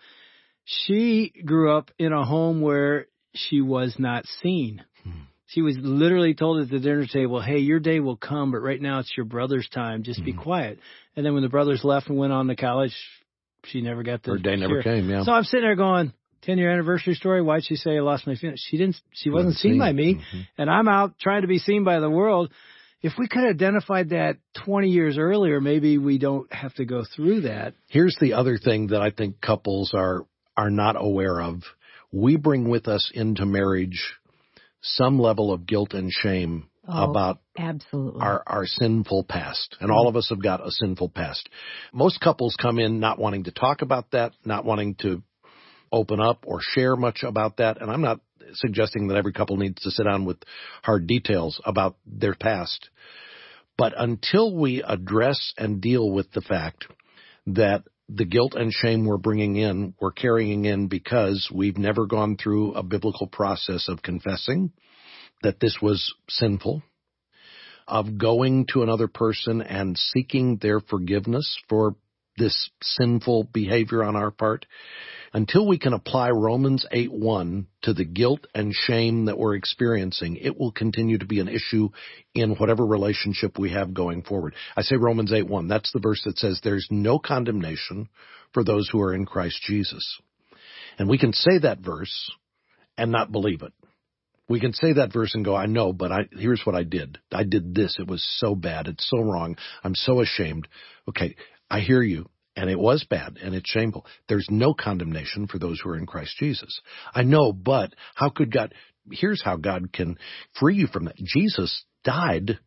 She 0.69 1.31
grew 1.45 1.77
up 1.77 1.91
in 1.97 2.11
a 2.11 2.25
home 2.25 2.59
where 2.59 3.07
she 3.33 3.61
was 3.61 3.95
not 3.97 4.25
seen. 4.41 4.83
Hmm. 5.03 5.11
She 5.47 5.61
was 5.61 5.77
literally 5.79 6.33
told 6.33 6.61
at 6.61 6.69
the 6.69 6.79
dinner 6.79 7.05
table, 7.05 7.41
Hey, 7.41 7.59
your 7.59 7.79
day 7.79 8.01
will 8.01 8.17
come, 8.17 8.51
but 8.51 8.59
right 8.59 8.81
now 8.81 8.99
it's 8.99 9.13
your 9.15 9.25
brother's 9.25 9.67
time. 9.69 10.03
Just 10.03 10.19
hmm. 10.19 10.25
be 10.25 10.33
quiet. 10.33 10.79
And 11.15 11.25
then 11.25 11.33
when 11.33 11.43
the 11.43 11.49
brothers 11.49 11.85
left 11.85 12.09
and 12.09 12.17
went 12.17 12.33
on 12.33 12.47
to 12.47 12.55
college, 12.57 12.93
she 13.63 13.81
never 13.81 14.03
got 14.03 14.23
the 14.23 14.31
Her 14.31 14.37
day 14.37 14.57
never 14.57 14.83
came, 14.83 15.09
yeah. 15.09 15.23
So 15.23 15.31
I'm 15.31 15.43
sitting 15.43 15.65
there 15.65 15.75
going, 15.75 16.11
10 16.41 16.57
year 16.57 16.71
anniversary 16.71 17.13
story. 17.13 17.41
Why'd 17.41 17.63
she 17.63 17.75
say 17.75 17.95
I 17.95 18.01
lost 18.01 18.27
my 18.27 18.35
feelings? 18.35 18.63
She 18.69 18.77
didn't, 18.77 18.97
she 19.13 19.29
wasn't, 19.29 19.47
wasn't 19.47 19.61
seen, 19.61 19.71
seen 19.71 19.79
by 19.79 19.93
me 19.93 20.15
mm-hmm. 20.15 20.41
and 20.57 20.69
I'm 20.69 20.87
out 20.89 21.17
trying 21.17 21.43
to 21.43 21.47
be 21.47 21.59
seen 21.59 21.85
by 21.85 21.99
the 21.99 22.09
world. 22.09 22.51
If 23.01 23.13
we 23.17 23.27
could 23.27 23.43
have 23.43 23.53
identified 23.55 24.09
that 24.09 24.37
20 24.65 24.89
years 24.89 25.17
earlier, 25.17 25.61
maybe 25.61 25.97
we 25.97 26.17
don't 26.17 26.51
have 26.51 26.73
to 26.75 26.85
go 26.85 27.03
through 27.15 27.41
that. 27.41 27.73
Here's 27.87 28.17
the 28.19 28.33
other 28.33 28.57
thing 28.57 28.87
that 28.87 29.01
I 29.01 29.11
think 29.11 29.39
couples 29.39 29.91
are, 29.93 30.25
are 30.57 30.69
not 30.69 30.95
aware 30.97 31.41
of. 31.41 31.61
We 32.11 32.35
bring 32.35 32.67
with 32.67 32.87
us 32.87 33.11
into 33.13 33.45
marriage 33.45 34.15
some 34.81 35.19
level 35.19 35.53
of 35.53 35.65
guilt 35.65 35.93
and 35.93 36.11
shame 36.11 36.67
Oh, 36.89 37.11
about 37.11 37.39
absolutely 37.57 38.21
our 38.21 38.41
our 38.47 38.65
sinful 38.65 39.25
past 39.25 39.75
and 39.81 39.91
all 39.91 40.07
of 40.07 40.15
us 40.15 40.29
have 40.29 40.41
got 40.41 40.65
a 40.65 40.71
sinful 40.71 41.09
past 41.09 41.49
most 41.91 42.21
couples 42.21 42.55
come 42.57 42.79
in 42.79 43.01
not 43.01 43.19
wanting 43.19 43.43
to 43.43 43.51
talk 43.51 43.81
about 43.81 44.11
that 44.11 44.31
not 44.45 44.63
wanting 44.63 44.95
to 45.01 45.21
open 45.91 46.19
up 46.19 46.43
or 46.45 46.59
share 46.61 46.95
much 46.95 47.23
about 47.23 47.57
that. 47.57 47.81
And 47.81 47.89
I'm 47.89 48.01
not 48.01 48.19
suggesting 48.53 49.07
that 49.07 49.17
every 49.17 49.33
couple 49.33 49.57
needs 49.57 49.81
to 49.83 49.91
sit 49.91 50.03
down 50.03 50.25
with 50.25 50.37
hard 50.83 51.07
details 51.07 51.61
about 51.65 51.97
their 52.05 52.35
past. 52.35 52.89
But 53.77 53.93
until 53.97 54.55
we 54.55 54.81
address 54.81 55.53
and 55.57 55.81
deal 55.81 56.09
with 56.09 56.31
the 56.31 56.41
fact 56.41 56.87
that 57.47 57.83
the 58.09 58.25
guilt 58.25 58.53
and 58.55 58.71
shame 58.71 59.05
we're 59.05 59.17
bringing 59.17 59.57
in, 59.57 59.93
we're 59.99 60.11
carrying 60.11 60.65
in 60.65 60.87
because 60.87 61.49
we've 61.53 61.77
never 61.77 62.05
gone 62.05 62.37
through 62.37 62.73
a 62.73 62.83
biblical 62.83 63.27
process 63.27 63.89
of 63.89 64.01
confessing 64.01 64.71
that 65.43 65.59
this 65.59 65.77
was 65.81 66.13
sinful, 66.29 66.81
of 67.87 68.17
going 68.17 68.65
to 68.73 68.81
another 68.81 69.07
person 69.07 69.61
and 69.61 69.97
seeking 69.97 70.57
their 70.57 70.79
forgiveness 70.79 71.57
for 71.67 71.95
this 72.37 72.69
sinful 72.81 73.45
behavior 73.53 74.03
on 74.03 74.15
our 74.15 74.31
part, 74.31 74.65
until 75.33 75.67
we 75.67 75.77
can 75.77 75.93
apply 75.93 76.29
Romans 76.29 76.85
8:1 76.91 77.67
to 77.83 77.93
the 77.93 78.05
guilt 78.05 78.47
and 78.55 78.73
shame 78.73 79.25
that 79.25 79.37
we're 79.37 79.55
experiencing, 79.55 80.37
it 80.37 80.57
will 80.57 80.71
continue 80.71 81.17
to 81.17 81.25
be 81.25 81.39
an 81.39 81.49
issue 81.49 81.89
in 82.33 82.55
whatever 82.55 82.85
relationship 82.85 83.59
we 83.59 83.71
have 83.71 83.93
going 83.93 84.23
forward. 84.23 84.55
I 84.75 84.81
say 84.83 84.95
Romans 84.95 85.31
8:1. 85.31 85.67
That's 85.67 85.91
the 85.91 85.99
verse 85.99 86.23
that 86.23 86.37
says 86.37 86.59
there's 86.63 86.87
no 86.89 87.19
condemnation 87.19 88.09
for 88.53 88.63
those 88.63 88.89
who 88.89 89.01
are 89.01 89.13
in 89.13 89.25
Christ 89.25 89.61
Jesus. 89.63 90.19
And 90.97 91.09
we 91.09 91.17
can 91.17 91.33
say 91.33 91.59
that 91.59 91.79
verse 91.79 92.31
and 92.97 93.11
not 93.11 93.31
believe 93.31 93.61
it. 93.61 93.73
We 94.49 94.59
can 94.61 94.73
say 94.73 94.93
that 94.93 95.11
verse 95.11 95.35
and 95.35 95.43
go, 95.43 95.55
I 95.55 95.65
know, 95.65 95.91
but 95.91 96.11
I, 96.11 96.29
here's 96.31 96.61
what 96.65 96.75
I 96.75 96.83
did. 96.83 97.17
I 97.33 97.43
did 97.43 97.75
this. 97.75 97.97
It 97.99 98.07
was 98.07 98.25
so 98.39 98.55
bad. 98.55 98.87
It's 98.87 99.07
so 99.09 99.19
wrong. 99.19 99.57
I'm 99.83 99.93
so 99.93 100.21
ashamed. 100.21 100.67
Okay. 101.09 101.35
I 101.69 101.79
hear 101.81 102.01
you. 102.01 102.29
And 102.55 102.71
it 102.71 102.79
was 102.79 103.05
bad 103.07 103.37
and 103.41 103.53
it's 103.53 103.69
shameful. 103.69 104.05
There's 104.27 104.47
no 104.49 104.73
condemnation 104.73 105.45
for 105.45 105.59
those 105.59 105.79
who 105.79 105.91
are 105.91 105.97
in 105.97 106.07
Christ 106.07 106.35
Jesus. 106.39 106.81
I 107.13 107.21
know, 107.21 107.53
but 107.53 107.93
how 108.15 108.29
could 108.29 108.51
God, 108.51 108.73
here's 109.11 109.43
how 109.43 109.57
God 109.57 109.93
can 109.93 110.17
free 110.59 110.75
you 110.75 110.87
from 110.87 111.05
that. 111.05 111.17
Jesus 111.17 111.85
died 112.03 112.57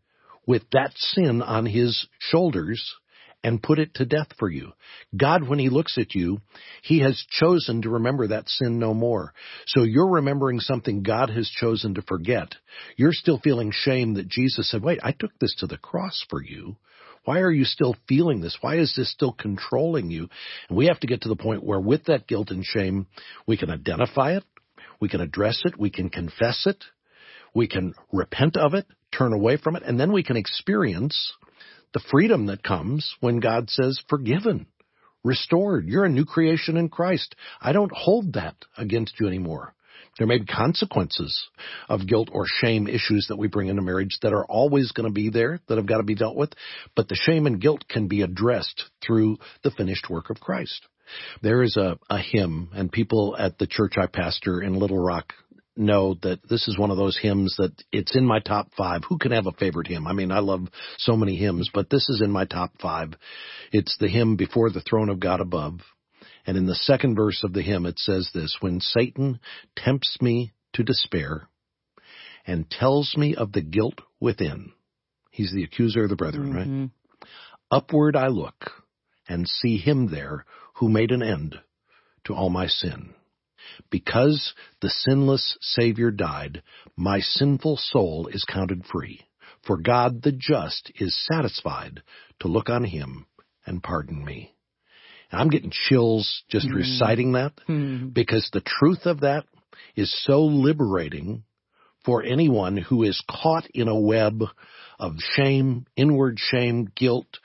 with 0.46 0.62
that 0.70 0.92
sin 0.94 1.42
on 1.42 1.66
his 1.66 2.06
shoulders 2.20 2.94
and 3.42 3.62
put 3.62 3.78
it 3.78 3.94
to 3.94 4.04
death 4.04 4.28
for 4.38 4.48
you. 4.48 4.72
God, 5.16 5.48
when 5.48 5.58
he 5.58 5.70
looks 5.70 5.96
at 5.98 6.14
you, 6.14 6.38
he 6.82 7.00
has 7.00 7.24
chosen 7.30 7.82
to 7.82 7.90
remember 7.90 8.28
that 8.28 8.48
sin 8.48 8.78
no 8.78 8.94
more. 8.94 9.32
So 9.66 9.82
you're 9.82 10.10
remembering 10.10 10.60
something 10.60 11.02
God 11.02 11.30
has 11.30 11.48
chosen 11.48 11.94
to 11.94 12.02
forget. 12.02 12.54
You're 12.96 13.12
still 13.12 13.40
feeling 13.42 13.72
shame 13.72 14.14
that 14.14 14.28
Jesus 14.28 14.70
said, 14.70 14.82
wait, 14.82 15.00
I 15.02 15.12
took 15.12 15.36
this 15.40 15.54
to 15.60 15.66
the 15.66 15.78
cross 15.78 16.24
for 16.28 16.42
you. 16.42 16.76
Why 17.24 17.40
are 17.40 17.50
you 17.50 17.64
still 17.64 17.96
feeling 18.08 18.40
this? 18.40 18.56
Why 18.60 18.78
is 18.78 18.94
this 18.96 19.12
still 19.12 19.32
controlling 19.32 20.10
you? 20.10 20.28
And 20.68 20.78
we 20.78 20.86
have 20.86 21.00
to 21.00 21.06
get 21.06 21.22
to 21.22 21.28
the 21.28 21.36
point 21.36 21.64
where 21.64 21.80
with 21.80 22.04
that 22.06 22.26
guilt 22.26 22.50
and 22.50 22.64
shame, 22.64 23.06
we 23.46 23.56
can 23.56 23.70
identify 23.70 24.36
it, 24.36 24.44
we 25.00 25.08
can 25.08 25.20
address 25.20 25.60
it, 25.64 25.78
we 25.78 25.90
can 25.90 26.08
confess 26.08 26.66
it, 26.66 26.84
we 27.54 27.68
can 27.68 27.94
repent 28.12 28.56
of 28.56 28.74
it, 28.74 28.86
turn 29.16 29.32
away 29.32 29.56
from 29.56 29.76
it, 29.76 29.82
and 29.82 29.98
then 29.98 30.12
we 30.12 30.22
can 30.22 30.36
experience 30.36 31.32
the 31.92 32.02
freedom 32.10 32.46
that 32.46 32.62
comes 32.62 33.14
when 33.20 33.40
God 33.40 33.68
says 33.68 34.02
forgiven, 34.08 34.66
restored. 35.24 35.86
You're 35.86 36.04
a 36.04 36.10
new 36.10 36.24
creation 36.24 36.76
in 36.76 36.88
Christ. 36.88 37.34
I 37.60 37.72
don't 37.72 37.92
hold 37.92 38.34
that 38.34 38.56
against 38.78 39.18
you 39.20 39.26
anymore. 39.26 39.74
There 40.18 40.26
may 40.26 40.38
be 40.38 40.44
consequences 40.44 41.48
of 41.88 42.06
guilt 42.06 42.28
or 42.32 42.44
shame 42.46 42.86
issues 42.86 43.26
that 43.28 43.38
we 43.38 43.48
bring 43.48 43.68
into 43.68 43.82
marriage 43.82 44.18
that 44.22 44.32
are 44.32 44.44
always 44.44 44.92
going 44.92 45.08
to 45.08 45.12
be 45.12 45.30
there, 45.30 45.60
that 45.68 45.78
have 45.78 45.86
got 45.86 45.98
to 45.98 46.02
be 46.02 46.14
dealt 46.14 46.36
with, 46.36 46.52
but 46.94 47.08
the 47.08 47.14
shame 47.14 47.46
and 47.46 47.60
guilt 47.60 47.84
can 47.88 48.08
be 48.08 48.22
addressed 48.22 48.84
through 49.04 49.38
the 49.62 49.70
finished 49.70 50.10
work 50.10 50.30
of 50.30 50.40
Christ. 50.40 50.86
There 51.42 51.62
is 51.62 51.76
a, 51.76 51.98
a 52.08 52.18
hymn, 52.18 52.70
and 52.72 52.92
people 52.92 53.36
at 53.38 53.58
the 53.58 53.66
church 53.66 53.94
I 53.96 54.06
pastor 54.06 54.62
in 54.62 54.78
Little 54.78 54.98
Rock 54.98 55.32
know 55.76 56.14
that 56.22 56.46
this 56.48 56.68
is 56.68 56.78
one 56.78 56.90
of 56.90 56.96
those 56.96 57.18
hymns 57.18 57.54
that 57.58 57.72
it's 57.90 58.14
in 58.14 58.26
my 58.26 58.40
top 58.40 58.68
five. 58.76 59.02
Who 59.08 59.18
can 59.18 59.32
have 59.32 59.46
a 59.46 59.52
favorite 59.52 59.86
hymn? 59.86 60.06
I 60.06 60.12
mean, 60.12 60.30
I 60.30 60.40
love 60.40 60.68
so 60.98 61.16
many 61.16 61.36
hymns, 61.36 61.70
but 61.72 61.90
this 61.90 62.08
is 62.08 62.20
in 62.22 62.30
my 62.30 62.44
top 62.44 62.72
five. 62.80 63.14
It's 63.72 63.96
the 63.98 64.08
hymn 64.08 64.36
Before 64.36 64.70
the 64.70 64.82
Throne 64.82 65.08
of 65.08 65.20
God 65.20 65.40
Above. 65.40 65.80
And 66.46 66.56
in 66.56 66.66
the 66.66 66.74
second 66.74 67.16
verse 67.16 67.42
of 67.44 67.52
the 67.52 67.62
hymn, 67.62 67.86
it 67.86 67.98
says 67.98 68.30
this, 68.34 68.56
when 68.60 68.80
Satan 68.80 69.40
tempts 69.76 70.18
me 70.20 70.52
to 70.74 70.82
despair 70.82 71.48
and 72.46 72.70
tells 72.70 73.14
me 73.16 73.34
of 73.34 73.52
the 73.52 73.60
guilt 73.60 74.00
within, 74.20 74.72
he's 75.30 75.52
the 75.52 75.64
accuser 75.64 76.04
of 76.04 76.10
the 76.10 76.16
brethren, 76.16 76.52
mm-hmm. 76.52 76.80
right? 76.80 76.90
Upward 77.70 78.16
I 78.16 78.28
look 78.28 78.72
and 79.28 79.46
see 79.46 79.76
him 79.76 80.10
there 80.10 80.44
who 80.74 80.88
made 80.88 81.10
an 81.10 81.22
end 81.22 81.56
to 82.24 82.34
all 82.34 82.50
my 82.50 82.66
sin. 82.66 83.14
Because 83.90 84.54
the 84.80 84.90
sinless 84.90 85.56
Savior 85.60 86.10
died, 86.10 86.62
my 86.96 87.20
sinful 87.20 87.76
soul 87.76 88.26
is 88.28 88.44
counted 88.44 88.84
free. 88.86 89.20
For 89.66 89.76
God 89.76 90.22
the 90.22 90.32
just 90.32 90.90
is 90.96 91.26
satisfied 91.30 92.02
to 92.40 92.48
look 92.48 92.70
on 92.70 92.84
him 92.84 93.26
and 93.66 93.82
pardon 93.82 94.24
me. 94.24 94.54
I'm 95.32 95.50
getting 95.50 95.70
chills 95.70 96.42
just 96.48 96.68
mm. 96.68 96.74
reciting 96.74 97.32
that 97.32 97.52
mm. 97.68 98.12
because 98.12 98.48
the 98.52 98.62
truth 98.64 99.06
of 99.06 99.20
that 99.20 99.44
is 99.96 100.14
so 100.24 100.42
liberating 100.42 101.44
for 102.04 102.22
anyone 102.22 102.76
who 102.76 103.02
is 103.02 103.22
caught 103.28 103.66
in 103.74 103.88
a 103.88 103.98
web 103.98 104.42
of 104.98 105.14
shame, 105.34 105.86
inward 105.96 106.38
shame, 106.38 106.90
guilt, 106.96 107.38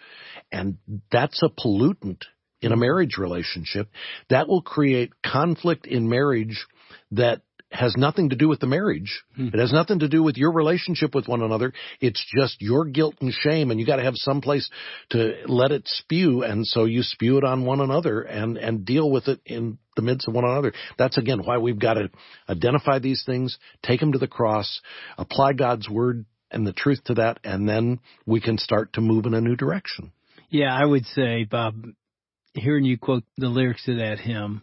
and 0.52 0.78
that's 1.12 1.42
a 1.44 1.50
pollutant 1.50 2.22
in 2.62 2.72
a 2.72 2.78
marriage 2.78 3.18
relationship 3.18 3.90
that 4.30 4.48
will 4.48 4.62
create 4.62 5.12
conflict 5.24 5.86
in 5.86 6.10
marriage 6.10 6.66
that 7.12 7.42
has 7.72 7.96
nothing 7.98 8.30
to 8.30 8.36
do 8.36 8.48
with 8.48 8.60
the 8.60 8.68
marriage. 8.68 9.24
Hmm. 9.36 9.48
It 9.48 9.60
has 9.60 9.74
nothing 9.74 10.00
to 10.00 10.08
do 10.08 10.24
with 10.24 10.38
your 10.38 10.52
relationship 10.52 11.16
with 11.16 11.28
one 11.28 11.42
another. 11.42 11.74
It's 12.00 12.24
just 12.36 12.62
your 12.62 12.86
guilt 12.86 13.16
and 13.22 13.34
shame 13.34 13.72
and 13.72 13.80
you 13.80 13.86
got 13.86 13.98
to 13.98 14.04
have 14.04 14.16
some 14.16 14.42
place 14.42 14.70
to 15.10 15.36
let 15.48 15.72
it 15.72 15.84
spew 15.86 16.44
and 16.44 16.66
so 16.66 16.86
you 16.86 17.02
spew 17.02 17.38
it 17.38 17.44
on 17.44 17.66
one 17.66 17.82
another 17.82 18.22
and 18.22 18.58
and 18.58 18.86
deal 18.86 19.10
with 19.10 19.28
it 19.28 19.42
in 19.46 19.78
the 19.96 20.02
midst 20.02 20.28
of 20.28 20.34
one 20.34 20.46
another. 20.46 20.74
That's 20.98 21.18
again 21.18 21.40
why 21.44 21.58
we've 21.58 21.80
got 21.80 21.96
to 21.96 22.10
identify 22.48 23.00
these 23.00 23.24
things, 23.26 23.58
take 23.84 24.00
them 24.00 24.12
to 24.14 24.20
the 24.20 24.28
cross, 24.28 24.82
apply 25.18 25.54
God's 25.54 25.90
word 25.90 26.26
and 26.52 26.66
the 26.66 26.74
truth 26.74 27.04
to 27.06 27.16
that 27.16 27.40
and 27.44 27.68
then 27.68 28.00
we 28.26 28.40
can 28.40 28.58
start 28.58 28.94
to 28.94 29.02
move 29.02 29.26
in 29.26 29.34
a 29.34 29.42
new 29.42 29.56
direction. 29.56 30.12
Yeah, 30.50 30.74
I 30.74 30.86
would 30.86 31.06
say, 31.08 31.44
Bob, 31.44 31.76
hearing 32.54 32.86
you 32.86 32.98
quote 32.98 33.24
the 33.38 33.50
lyrics 33.50 33.88
of 33.88 33.98
that 33.98 34.20
hymn, 34.20 34.62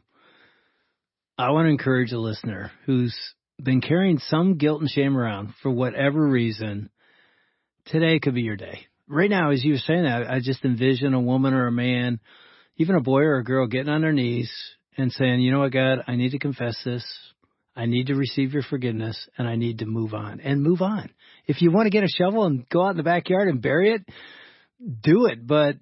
I 1.39 1.51
want 1.51 1.67
to 1.67 1.71
encourage 1.71 2.13
a 2.13 2.19
listener 2.19 2.71
who's 2.85 3.17
been 3.63 3.81
carrying 3.81 4.19
some 4.19 4.59
guilt 4.59 4.83
and 4.83 4.91
shame 4.91 5.17
around 5.17 5.55
for 5.63 5.71
whatever 5.71 6.27
reason. 6.29 6.91
Today 7.87 8.19
could 8.19 8.35
be 8.35 8.43
your 8.43 8.57
day. 8.57 8.87
Right 9.09 9.31
now, 9.31 9.51
as 9.51 9.65
you 9.65 9.73
were 9.73 9.79
saying 9.79 10.05
that, 10.05 10.31
I 10.31 10.41
just 10.41 10.65
envision 10.65 11.15
a 11.15 11.21
woman 11.21 11.55
or 11.55 11.67
a 11.67 11.73
man, 11.73 12.21
even 12.77 12.97
a 12.97 13.01
boy 13.01 13.21
or 13.21 13.37
a 13.37 13.45
girl 13.45 13.67
getting 13.67 13.89
on 13.89 14.03
their 14.03 14.13
knees 14.13 14.53
and 14.99 15.11
saying, 15.11 15.41
you 15.41 15.51
know 15.51 15.61
what, 15.61 15.73
God, 15.73 16.05
I 16.07 16.17
need 16.17 16.31
to 16.31 16.39
confess 16.39 16.77
this. 16.85 17.05
I 17.75 17.87
need 17.87 18.09
to 18.09 18.15
receive 18.15 18.53
your 18.53 18.63
forgiveness 18.63 19.29
and 19.39 19.49
I 19.49 19.57
need 19.57 19.79
to 19.79 19.87
move 19.87 20.13
on 20.13 20.41
and 20.41 20.63
move 20.63 20.83
on. 20.83 21.11
If 21.47 21.63
you 21.63 21.73
want 21.73 21.87
to 21.87 21.91
get 21.91 22.05
a 22.05 22.09
shovel 22.09 22.45
and 22.45 22.69
go 22.69 22.85
out 22.85 22.91
in 22.91 22.97
the 22.99 23.03
backyard 23.03 23.49
and 23.49 23.63
bury 23.63 23.95
it, 23.95 24.03
do 25.03 25.27
it, 25.27 25.47
but 25.47 25.77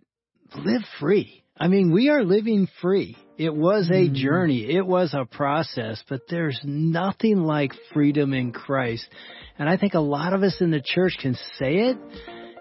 live 0.54 0.82
free. 1.00 1.42
I 1.62 1.68
mean, 1.68 1.92
we 1.92 2.08
are 2.08 2.24
living 2.24 2.68
free. 2.80 3.18
It 3.36 3.54
was 3.54 3.90
a 3.90 4.08
Mm. 4.08 4.14
journey. 4.14 4.64
It 4.64 4.86
was 4.86 5.12
a 5.12 5.26
process, 5.26 6.02
but 6.08 6.26
there's 6.26 6.58
nothing 6.64 7.44
like 7.44 7.74
freedom 7.92 8.32
in 8.32 8.52
Christ. 8.52 9.06
And 9.58 9.68
I 9.68 9.76
think 9.76 9.92
a 9.92 10.00
lot 10.00 10.32
of 10.32 10.42
us 10.42 10.58
in 10.62 10.70
the 10.70 10.80
church 10.80 11.18
can 11.18 11.34
say 11.58 11.90
it 11.90 11.98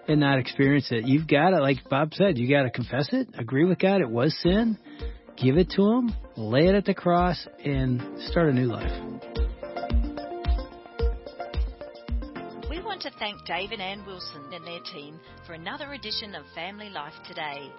and 0.06 0.20
not 0.20 0.38
experience 0.38 0.92
it. 0.92 1.06
You've 1.06 1.26
got 1.26 1.50
to, 1.50 1.60
like 1.60 1.88
Bob 1.88 2.12
said, 2.12 2.36
you 2.36 2.46
got 2.46 2.64
to 2.64 2.70
confess 2.70 3.10
it, 3.14 3.28
agree 3.38 3.64
with 3.64 3.78
God. 3.78 4.02
It 4.02 4.10
was 4.10 4.36
sin. 4.42 4.76
Give 5.34 5.56
it 5.56 5.70
to 5.70 5.90
Him, 5.92 6.12
lay 6.36 6.66
it 6.66 6.74
at 6.74 6.84
the 6.84 6.92
cross, 6.92 7.48
and 7.64 8.02
start 8.28 8.50
a 8.50 8.52
new 8.52 8.66
life. 8.66 8.92
We 12.68 12.82
want 12.82 13.00
to 13.02 13.10
thank 13.18 13.46
Dave 13.46 13.72
and 13.72 13.80
Ann 13.80 14.04
Wilson 14.04 14.42
and 14.52 14.66
their 14.66 14.80
team 14.92 15.18
for 15.46 15.54
another 15.54 15.94
edition 15.94 16.34
of 16.34 16.44
Family 16.54 16.90
Life 16.90 17.14
Today. 17.26 17.70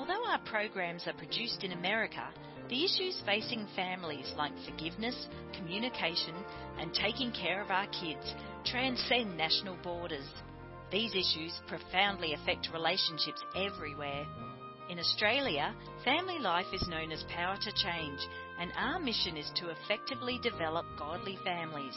Although 0.00 0.24
our 0.28 0.38
programs 0.46 1.06
are 1.06 1.12
produced 1.12 1.62
in 1.62 1.72
America, 1.72 2.26
the 2.70 2.84
issues 2.86 3.22
facing 3.26 3.66
families 3.76 4.32
like 4.34 4.52
forgiveness, 4.64 5.28
communication, 5.52 6.34
and 6.78 6.94
taking 6.94 7.30
care 7.32 7.60
of 7.60 7.70
our 7.70 7.86
kids 7.88 8.34
transcend 8.64 9.36
national 9.36 9.76
borders. 9.82 10.24
These 10.90 11.12
issues 11.14 11.52
profoundly 11.68 12.32
affect 12.32 12.70
relationships 12.72 13.44
everywhere. 13.54 14.24
In 14.88 14.98
Australia, 14.98 15.74
family 16.02 16.38
life 16.38 16.72
is 16.72 16.88
known 16.88 17.12
as 17.12 17.22
Power 17.24 17.58
to 17.60 17.72
Change, 17.72 18.20
and 18.58 18.72
our 18.78 18.98
mission 18.98 19.36
is 19.36 19.52
to 19.56 19.68
effectively 19.68 20.40
develop 20.42 20.86
godly 20.98 21.38
families, 21.44 21.94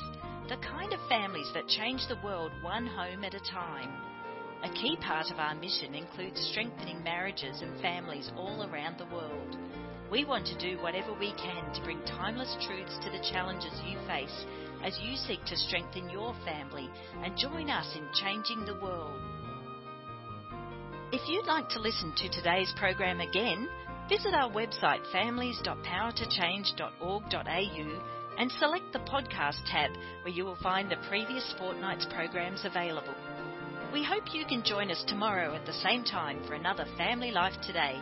the 0.50 0.58
kind 0.58 0.92
of 0.92 1.00
families 1.08 1.50
that 1.54 1.70
change 1.70 2.02
the 2.10 2.20
world 2.22 2.52
one 2.62 2.86
home 2.86 3.24
at 3.24 3.34
a 3.34 3.50
time. 3.50 4.13
A 4.64 4.70
key 4.70 4.96
part 5.02 5.30
of 5.30 5.40
our 5.40 5.56
mission 5.56 5.94
includes 5.94 6.40
strengthening 6.52 7.04
marriages 7.04 7.62
and 7.62 7.82
families 7.82 8.32
all 8.38 8.64
around 8.64 8.98
the 8.98 9.14
world. 9.14 9.58
We 10.10 10.24
want 10.24 10.48
to 10.48 10.58
do 10.58 10.82
whatever 10.82 11.14
we 11.14 11.34
can 11.34 11.74
to 11.74 11.82
bring 11.82 12.02
timeless 12.06 12.56
truths 12.66 12.98
to 13.04 13.10
the 13.10 13.20
challenges 13.30 13.74
you 13.86 13.98
face 14.08 14.46
as 14.82 14.98
you 15.02 15.18
seek 15.18 15.44
to 15.46 15.58
strengthen 15.58 16.10
your 16.10 16.34
family 16.46 16.90
and 17.24 17.38
join 17.38 17.70
us 17.70 17.94
in 17.94 18.08
changing 18.14 18.64
the 18.64 18.80
world. 18.80 19.20
If 21.12 21.28
you'd 21.28 21.46
like 21.46 21.68
to 21.70 21.80
listen 21.80 22.14
to 22.16 22.30
today's 22.30 22.72
program 22.78 23.20
again, 23.20 23.68
visit 24.08 24.34
our 24.34 24.50
website 24.50 25.06
families.powertochange.org.au 25.12 28.02
and 28.38 28.52
select 28.54 28.94
the 28.94 29.00
podcast 29.00 29.66
tab 29.70 29.92
where 30.24 30.34
you 30.34 30.46
will 30.46 30.56
find 30.64 30.90
the 30.90 30.96
previous 31.10 31.54
fortnight's 31.58 32.06
programs 32.06 32.64
available. 32.64 33.14
We 33.94 34.04
hope 34.04 34.34
you 34.34 34.44
can 34.44 34.64
join 34.64 34.90
us 34.90 35.04
tomorrow 35.08 35.54
at 35.54 35.68
the 35.68 35.74
same 35.74 36.04
time 36.04 36.42
for 36.48 36.56
another 36.56 36.84
Family 36.98 37.30
Life 37.30 37.54
Today. 37.62 38.02